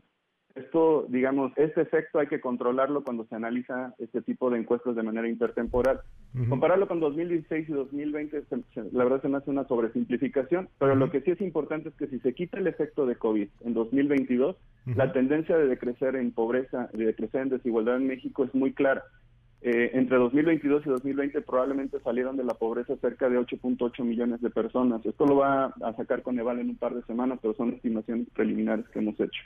Esto, 0.56 1.08
digamos, 1.10 1.52
este 1.56 1.82
efecto 1.82 2.20
hay 2.20 2.28
que 2.28 2.40
controlarlo 2.40 3.04
cuando 3.04 3.26
se 3.26 3.34
analiza 3.34 3.96
este 3.98 4.22
tipo 4.22 4.52
de 4.52 4.60
encuestas 4.60 4.96
de 4.96 5.02
manera 5.02 5.28
intertemporal. 5.28 6.02
Compararlo 6.48 6.88
con 6.88 7.00
2016 7.00 7.70
y 7.70 7.72
2020, 7.72 8.44
la 8.92 9.04
verdad 9.04 9.22
se 9.22 9.30
me 9.30 9.38
hace 9.38 9.50
una 9.50 9.68
sobresimplificación, 9.68 10.70
pero 10.78 10.96
lo 10.96 11.10
que 11.10 11.22
sí 11.22 11.32
es 11.32 11.42
importante 11.42 11.90
es 11.90 11.96
que 11.96 12.08
si 12.08 12.20
se 12.20 12.34
quita 12.34 12.60
el 12.60 12.68
efecto 12.68 13.08
de 13.08 13.16
COVID 13.16 13.48
en 13.62 13.74
2022, 13.74 14.56
la 14.96 15.12
tendencia 15.12 15.58
de 15.58 15.68
decrecer 15.68 16.16
en 16.16 16.32
pobreza, 16.32 16.88
de 16.94 17.06
decrecer 17.06 17.42
en 17.42 17.50
desigualdad 17.50 17.98
en 17.98 18.08
México 18.08 18.44
es 18.44 18.54
muy 18.54 18.74
clara. 18.74 19.04
Eh, 19.66 19.92
entre 19.94 20.18
2022 20.18 20.86
y 20.86 20.90
2020 20.90 21.40
probablemente 21.42 21.98
salieron 22.02 22.36
de 22.36 22.44
la 22.44 22.54
pobreza 22.54 22.98
cerca 22.98 23.30
de 23.30 23.40
8.8 23.40 24.04
millones 24.04 24.42
de 24.42 24.50
personas. 24.50 25.06
Esto 25.06 25.26
lo 25.26 25.38
va 25.38 25.74
a 25.82 25.94
sacar 25.96 26.22
con 26.22 26.38
Eval 26.38 26.60
en 26.60 26.72
un 26.72 26.76
par 26.76 26.94
de 26.94 27.02
semanas, 27.04 27.40
pero 27.42 27.54
son 27.54 27.70
estimaciones 27.70 28.28
preliminares 28.36 28.86
que 28.90 29.00
hemos 29.00 29.18
hecho. 29.22 29.42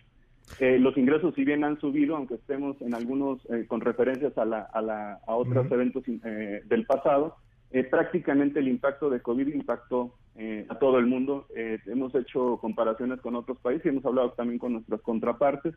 Eh, 0.59 0.79
los 0.79 0.97
ingresos, 0.97 1.35
si 1.35 1.45
bien 1.45 1.63
han 1.63 1.79
subido, 1.79 2.15
aunque 2.15 2.33
estemos 2.33 2.81
en 2.81 2.95
algunos 2.95 3.39
eh, 3.51 3.65
con 3.67 3.79
referencias 3.79 4.35
a, 4.39 4.45
la, 4.45 4.61
a, 4.61 4.81
la, 4.81 5.19
a 5.27 5.35
otros 5.35 5.71
eventos 5.71 6.03
eh, 6.07 6.63
del 6.65 6.85
pasado, 6.87 7.35
prácticamente 7.91 8.59
el 8.59 8.69
impacto 8.69 9.11
de 9.11 9.21
COVID 9.21 9.53
impactó 9.53 10.15
a 10.69 10.75
todo 10.79 10.99
el 10.99 11.05
mundo. 11.07 11.47
hemos 11.55 12.15
hecho 12.15 12.57
comparaciones 12.61 13.19
con 13.21 13.35
otros 13.35 13.57
países 13.57 13.85
y 13.85 13.89
hemos 13.89 14.05
hablado 14.05 14.31
también 14.31 14.57
con 14.57 14.73
nuestras 14.73 15.01
contrapartes. 15.01 15.75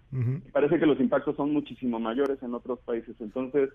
Parece 0.52 0.78
que 0.78 0.86
los 0.86 1.00
impactos 1.00 1.34
son 1.36 1.52
muchísimo 1.52 1.98
mayores 1.98 2.40
en 2.42 2.54
otros 2.54 2.78
países. 2.80 3.16
Entonces, 3.20 3.70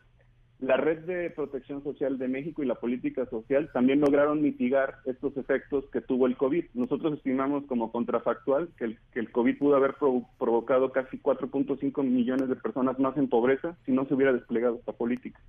la 0.59 0.77
red 0.77 0.99
de 0.99 1.29
protección 1.31 1.83
social 1.83 2.17
de 2.17 2.27
México 2.27 2.63
y 2.63 2.65
la 2.65 2.75
política 2.75 3.25
social 3.25 3.69
también 3.73 3.99
lograron 3.99 4.41
mitigar 4.41 4.95
estos 5.05 5.35
efectos 5.37 5.85
que 5.91 6.01
tuvo 6.01 6.27
el 6.27 6.37
COVID. 6.37 6.65
Nosotros 6.73 7.13
estimamos 7.13 7.65
como 7.65 7.91
contrafactual 7.91 8.69
que 8.77 8.97
el, 9.19 9.31
COVID 9.31 9.57
pudo 9.57 9.75
haber 9.75 9.95
provocado 10.37 10.91
casi 10.91 11.17
4.5 11.19 12.03
millones 12.03 12.47
de 12.47 12.55
personas 12.55 12.97
más 12.99 13.17
en 13.17 13.27
pobreza 13.27 13.77
si 13.85 13.91
no 13.91 14.05
se 14.05 14.13
hubiera 14.13 14.31
desplegado 14.31 14.77
esta 14.77 14.93
política. 14.93 15.39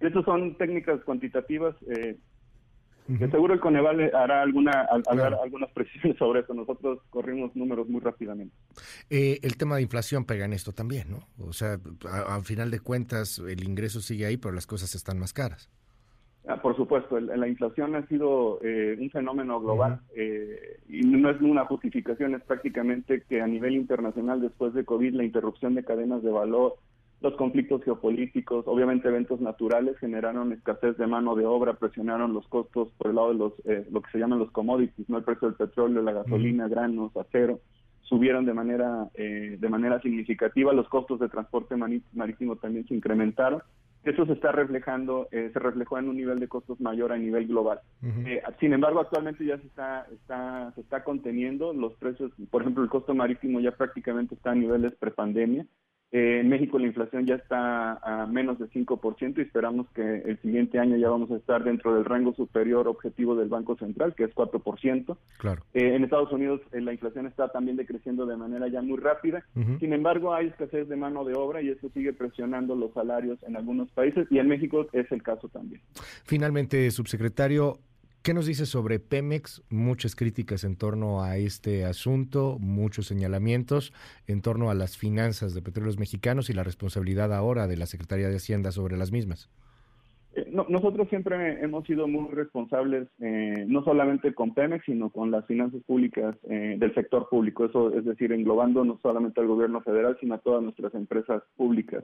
Estas 0.00 0.24
son 0.24 0.56
técnicas 0.56 1.02
cuantitativas 1.04 1.74
eh, 1.88 2.16
seguro 3.30 3.54
el 3.54 3.60
Coneval 3.60 4.10
hará 4.14 4.42
alguna 4.42 4.86
algunas 5.42 5.70
precisiones 5.72 6.16
sobre 6.18 6.40
eso. 6.40 6.54
Nosotros 6.54 7.00
corrimos 7.10 7.54
números 7.54 7.88
muy 7.88 8.00
rápidamente. 8.00 8.54
Eh, 9.10 9.38
el 9.42 9.56
tema 9.56 9.76
de 9.76 9.82
inflación 9.82 10.24
pega 10.24 10.44
en 10.44 10.52
esto 10.52 10.72
también, 10.72 11.10
¿no? 11.10 11.28
O 11.46 11.52
sea, 11.52 11.78
al 12.28 12.44
final 12.44 12.70
de 12.70 12.80
cuentas 12.80 13.38
el 13.38 13.64
ingreso 13.64 14.00
sigue 14.00 14.26
ahí, 14.26 14.36
pero 14.36 14.54
las 14.54 14.66
cosas 14.66 14.94
están 14.94 15.18
más 15.18 15.32
caras. 15.32 15.70
Ah, 16.48 16.62
por 16.62 16.76
supuesto, 16.76 17.18
la 17.18 17.48
inflación 17.48 17.96
ha 17.96 18.06
sido 18.06 18.60
eh, 18.62 18.96
un 19.00 19.10
fenómeno 19.10 19.60
global 19.60 20.00
eh, 20.14 20.78
y 20.88 21.00
no 21.00 21.28
es 21.28 21.40
una 21.40 21.64
justificación, 21.64 22.36
es 22.36 22.42
prácticamente 22.44 23.24
que 23.28 23.40
a 23.40 23.48
nivel 23.48 23.74
internacional 23.74 24.40
después 24.40 24.72
de 24.72 24.84
COVID 24.84 25.14
la 25.14 25.24
interrupción 25.24 25.74
de 25.74 25.82
cadenas 25.82 26.22
de 26.22 26.30
valor, 26.30 26.76
los 27.26 27.36
conflictos 27.36 27.82
geopolíticos, 27.82 28.66
obviamente 28.68 29.08
eventos 29.08 29.40
naturales 29.40 29.98
generaron 29.98 30.52
escasez 30.52 30.96
de 30.96 31.06
mano 31.06 31.34
de 31.34 31.44
obra, 31.44 31.74
presionaron 31.74 32.32
los 32.32 32.46
costos 32.46 32.88
por 32.96 33.08
el 33.08 33.16
lado 33.16 33.28
de 33.28 33.34
los 33.34 33.52
eh, 33.64 33.86
lo 33.90 34.00
que 34.00 34.10
se 34.12 34.18
llaman 34.18 34.38
los 34.38 34.52
commodities, 34.52 35.08
no 35.08 35.18
el 35.18 35.24
precio 35.24 35.48
del 35.48 35.56
petróleo, 35.56 36.02
la 36.02 36.12
gasolina, 36.12 36.68
granos, 36.68 37.16
acero, 37.16 37.58
subieron 38.02 38.44
de 38.44 38.54
manera 38.54 39.08
eh, 39.14 39.56
de 39.58 39.68
manera 39.68 40.00
significativa, 40.00 40.72
los 40.72 40.88
costos 40.88 41.18
de 41.18 41.28
transporte 41.28 41.74
marítimo 42.12 42.56
también 42.56 42.86
se 42.86 42.94
incrementaron. 42.94 43.60
Eso 44.04 44.24
se 44.24 44.34
está 44.34 44.52
reflejando, 44.52 45.26
eh, 45.32 45.50
se 45.52 45.58
reflejó 45.58 45.98
en 45.98 46.08
un 46.08 46.16
nivel 46.16 46.38
de 46.38 46.46
costos 46.46 46.80
mayor 46.80 47.10
a 47.10 47.18
nivel 47.18 47.48
global. 47.48 47.80
sin 48.60 48.72
embargo, 48.72 49.00
actualmente 49.00 49.44
ya 49.44 49.58
se 49.58 49.66
está, 49.66 50.06
está, 50.12 50.70
se 50.76 50.80
está 50.80 51.02
conteniendo 51.02 51.72
los 51.72 51.94
precios, 51.94 52.30
por 52.52 52.62
ejemplo, 52.62 52.84
el 52.84 52.88
costo 52.88 53.16
marítimo 53.16 53.58
ya 53.58 53.72
prácticamente 53.72 54.36
está 54.36 54.52
a 54.52 54.54
niveles 54.54 54.94
prepandemia. 54.94 55.66
Eh, 56.16 56.40
en 56.40 56.48
México 56.48 56.78
la 56.78 56.86
inflación 56.86 57.26
ya 57.26 57.34
está 57.34 57.92
a 57.96 58.26
menos 58.26 58.58
de 58.58 58.70
5% 58.70 59.36
y 59.36 59.42
esperamos 59.42 59.86
que 59.94 60.22
el 60.24 60.40
siguiente 60.40 60.78
año 60.78 60.96
ya 60.96 61.10
vamos 61.10 61.30
a 61.30 61.36
estar 61.36 61.62
dentro 61.62 61.94
del 61.94 62.06
rango 62.06 62.32
superior 62.32 62.88
objetivo 62.88 63.36
del 63.36 63.50
Banco 63.50 63.76
Central, 63.76 64.14
que 64.14 64.24
es 64.24 64.34
4%. 64.34 65.14
Claro. 65.36 65.62
Eh, 65.74 65.94
en 65.94 66.04
Estados 66.04 66.32
Unidos 66.32 66.62
eh, 66.72 66.80
la 66.80 66.94
inflación 66.94 67.26
está 67.26 67.48
también 67.52 67.76
decreciendo 67.76 68.24
de 68.24 68.38
manera 68.38 68.66
ya 68.68 68.80
muy 68.80 68.96
rápida. 68.96 69.44
Sin 69.78 69.92
embargo, 69.92 70.32
hay 70.32 70.46
escasez 70.46 70.88
de 70.88 70.96
mano 70.96 71.22
de 71.22 71.34
obra 71.34 71.60
y 71.60 71.68
eso 71.68 71.90
sigue 71.90 72.14
presionando 72.14 72.74
los 72.74 72.94
salarios 72.94 73.38
en 73.42 73.54
algunos 73.54 73.90
países 73.90 74.26
y 74.30 74.38
en 74.38 74.48
México 74.48 74.86
es 74.94 75.12
el 75.12 75.22
caso 75.22 75.50
también. 75.50 75.82
Finalmente, 76.24 76.90
subsecretario, 76.92 77.78
¿Qué 78.26 78.34
nos 78.34 78.46
dice 78.46 78.66
sobre 78.66 78.98
Pemex? 78.98 79.62
Muchas 79.70 80.16
críticas 80.16 80.64
en 80.64 80.74
torno 80.74 81.22
a 81.22 81.36
este 81.36 81.84
asunto, 81.84 82.56
muchos 82.58 83.06
señalamientos 83.06 83.92
en 84.26 84.42
torno 84.42 84.68
a 84.68 84.74
las 84.74 84.98
finanzas 84.98 85.54
de 85.54 85.62
petróleos 85.62 85.96
mexicanos 85.96 86.50
y 86.50 86.52
la 86.52 86.64
responsabilidad 86.64 87.32
ahora 87.32 87.68
de 87.68 87.76
la 87.76 87.86
Secretaría 87.86 88.28
de 88.28 88.34
Hacienda 88.34 88.72
sobre 88.72 88.96
las 88.96 89.12
mismas. 89.12 89.48
Eh, 90.34 90.44
nosotros 90.50 91.08
siempre 91.08 91.62
hemos 91.62 91.86
sido 91.86 92.08
muy 92.08 92.34
responsables, 92.34 93.06
eh, 93.20 93.64
no 93.68 93.84
solamente 93.84 94.34
con 94.34 94.54
Pemex, 94.54 94.84
sino 94.86 95.10
con 95.10 95.30
las 95.30 95.46
finanzas 95.46 95.80
públicas 95.84 96.34
eh, 96.50 96.74
del 96.80 96.92
sector 96.96 97.28
público. 97.28 97.66
Eso 97.66 97.96
es 97.96 98.04
decir, 98.04 98.32
englobando 98.32 98.84
no 98.84 98.98
solamente 99.04 99.40
al 99.40 99.46
gobierno 99.46 99.82
federal, 99.82 100.16
sino 100.18 100.34
a 100.34 100.38
todas 100.38 100.64
nuestras 100.64 100.92
empresas 100.96 101.44
públicas. 101.56 102.02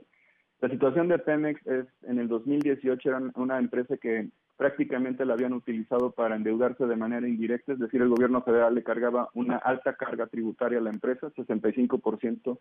La 0.61 0.69
situación 0.69 1.09
de 1.09 1.19
Pemex 1.19 1.67
es, 1.67 1.87
en 2.05 2.21
el 2.21 2.29
2018 2.29 3.09
era 3.09 3.21
una 3.35 3.59
empresa 3.59 3.97
que 3.97 4.29
prácticamente 4.57 5.25
la 5.25 5.35
habían 5.35 5.53
utilizado 5.53 6.13
para 6.13 6.37
endeudarse 6.37 6.87
de 6.87 6.97
manera 6.97 7.29
indirecta, 7.29 7.73
es 7.73 7.79
decir, 7.79 8.03
el 8.03 8.09
gobierno 8.09 8.43
federal 8.43 8.75
le 8.75 8.83
cargaba 8.83 9.31
una 9.35 9.57
alta 9.57 9.95
carga 9.95 10.27
tributaria 10.27 10.79
a 10.79 10.83
la 10.83 10.91
empresa, 10.91 11.31
65% 11.31 12.59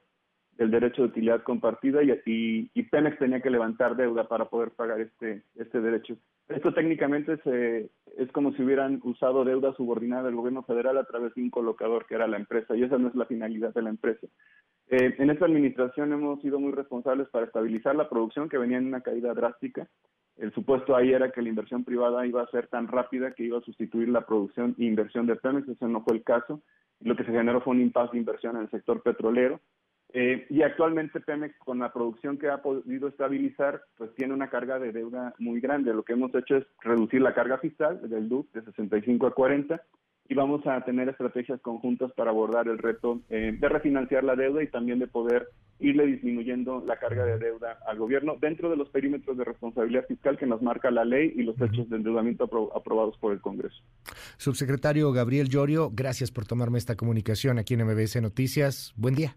del 0.61 0.69
derecho 0.69 1.01
de 1.01 1.07
utilidad 1.07 1.41
compartida 1.41 2.03
y, 2.03 2.69
y, 2.71 2.83
Pemex 2.83 3.17
tenía 3.17 3.41
que 3.41 3.49
levantar 3.49 3.95
deuda 3.95 4.27
para 4.27 4.45
poder 4.45 4.69
pagar 4.69 5.01
este, 5.01 5.41
este 5.55 5.81
derecho. 5.81 6.17
Esto 6.49 6.71
técnicamente 6.71 7.37
se, 7.37 7.89
es 8.15 8.31
como 8.31 8.53
si 8.53 8.61
hubieran 8.61 8.99
usado 9.03 9.43
deuda 9.43 9.73
subordinada 9.73 10.21
del 10.21 10.35
gobierno 10.35 10.61
federal 10.61 10.99
a 10.99 11.05
través 11.05 11.33
de 11.33 11.41
un 11.41 11.49
colocador 11.49 12.05
que 12.05 12.13
era 12.13 12.27
la 12.27 12.37
empresa 12.37 12.75
y 12.75 12.83
esa 12.83 12.99
no 12.99 13.07
es 13.07 13.15
la 13.15 13.25
finalidad 13.25 13.73
de 13.73 13.81
la 13.81 13.89
empresa. 13.89 14.27
Eh, 14.89 15.15
en 15.17 15.31
esta 15.31 15.45
administración 15.45 16.13
hemos 16.13 16.39
sido 16.41 16.59
muy 16.59 16.73
responsables 16.73 17.27
para 17.29 17.47
estabilizar 17.47 17.95
la 17.95 18.07
producción 18.07 18.47
que 18.47 18.59
venía 18.59 18.77
en 18.77 18.85
una 18.85 19.01
caída 19.01 19.33
drástica. 19.33 19.87
El 20.37 20.53
supuesto 20.53 20.95
ahí 20.95 21.11
era 21.11 21.31
que 21.31 21.41
la 21.41 21.49
inversión 21.49 21.83
privada 21.83 22.27
iba 22.27 22.43
a 22.43 22.51
ser 22.51 22.67
tan 22.67 22.87
rápida 22.87 23.31
que 23.31 23.45
iba 23.45 23.57
a 23.57 23.61
sustituir 23.61 24.09
la 24.09 24.27
producción 24.27 24.75
e 24.77 24.83
inversión 24.83 25.25
de 25.25 25.37
Pemex. 25.37 25.67
Eso 25.69 25.87
no 25.87 26.03
fue 26.03 26.17
el 26.17 26.23
caso. 26.23 26.61
Lo 26.99 27.15
que 27.15 27.23
se 27.23 27.31
generó 27.31 27.61
fue 27.61 27.73
un 27.73 27.81
impasse 27.81 28.11
de 28.11 28.19
inversión 28.19 28.57
en 28.57 28.63
el 28.63 28.69
sector 28.69 29.01
petrolero. 29.01 29.59
Eh, 30.13 30.45
y 30.49 30.61
actualmente 30.61 31.19
Pemex, 31.19 31.57
con 31.59 31.79
la 31.79 31.93
producción 31.93 32.37
que 32.37 32.49
ha 32.49 32.61
podido 32.61 33.07
estabilizar, 33.07 33.81
pues 33.97 34.13
tiene 34.15 34.33
una 34.33 34.49
carga 34.49 34.77
de 34.79 34.91
deuda 34.91 35.33
muy 35.39 35.61
grande. 35.61 35.93
Lo 35.93 36.03
que 36.03 36.13
hemos 36.13 36.33
hecho 36.35 36.57
es 36.57 36.65
reducir 36.81 37.21
la 37.21 37.33
carga 37.33 37.57
fiscal 37.59 38.09
del 38.09 38.27
DUC 38.27 38.51
de 38.51 38.63
65 38.63 39.27
a 39.27 39.33
40 39.33 39.81
y 40.31 40.33
vamos 40.33 40.65
a 40.65 40.79
tener 40.85 41.09
estrategias 41.09 41.59
conjuntas 41.61 42.11
para 42.13 42.31
abordar 42.31 42.69
el 42.69 42.77
reto 42.77 43.19
eh, 43.29 43.53
de 43.57 43.69
refinanciar 43.69 44.23
la 44.23 44.35
deuda 44.35 44.63
y 44.63 44.67
también 44.67 44.99
de 44.99 45.07
poder 45.07 45.49
irle 45.79 46.05
disminuyendo 46.05 46.81
la 46.85 46.97
carga 46.97 47.25
de 47.25 47.37
deuda 47.37 47.79
al 47.85 47.97
gobierno 47.97 48.37
dentro 48.39 48.69
de 48.69 48.77
los 48.77 48.87
perímetros 48.89 49.37
de 49.37 49.43
responsabilidad 49.43 50.05
fiscal 50.07 50.37
que 50.37 50.45
nos 50.45 50.61
marca 50.61 50.89
la 50.89 51.03
ley 51.03 51.33
y 51.35 51.43
los 51.43 51.59
hechos 51.59 51.89
de 51.89 51.97
endeudamiento 51.97 52.45
aprobados 52.73 53.17
por 53.17 53.33
el 53.33 53.41
Congreso. 53.41 53.83
Subsecretario 54.37 55.11
Gabriel 55.11 55.49
Llorio, 55.49 55.89
gracias 55.91 56.31
por 56.31 56.45
tomarme 56.45 56.77
esta 56.77 56.95
comunicación 56.95 57.59
aquí 57.59 57.73
en 57.73 57.85
MBS 57.85 58.21
Noticias. 58.21 58.93
Buen 58.95 59.15
día. 59.15 59.35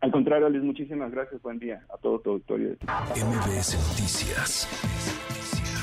Al 0.00 0.10
contrario, 0.10 0.48
Luis, 0.48 0.62
muchísimas 0.62 1.10
gracias. 1.10 1.42
Buen 1.42 1.58
día 1.58 1.84
a 1.92 1.98
todo 1.98 2.18
tu 2.20 2.30
auditorio. 2.30 2.70
MBS 3.16 3.76
Noticias 3.90 4.66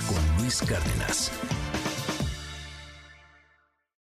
con 0.07 0.41
Luis 0.41 0.59
Cárdenas. 0.61 1.31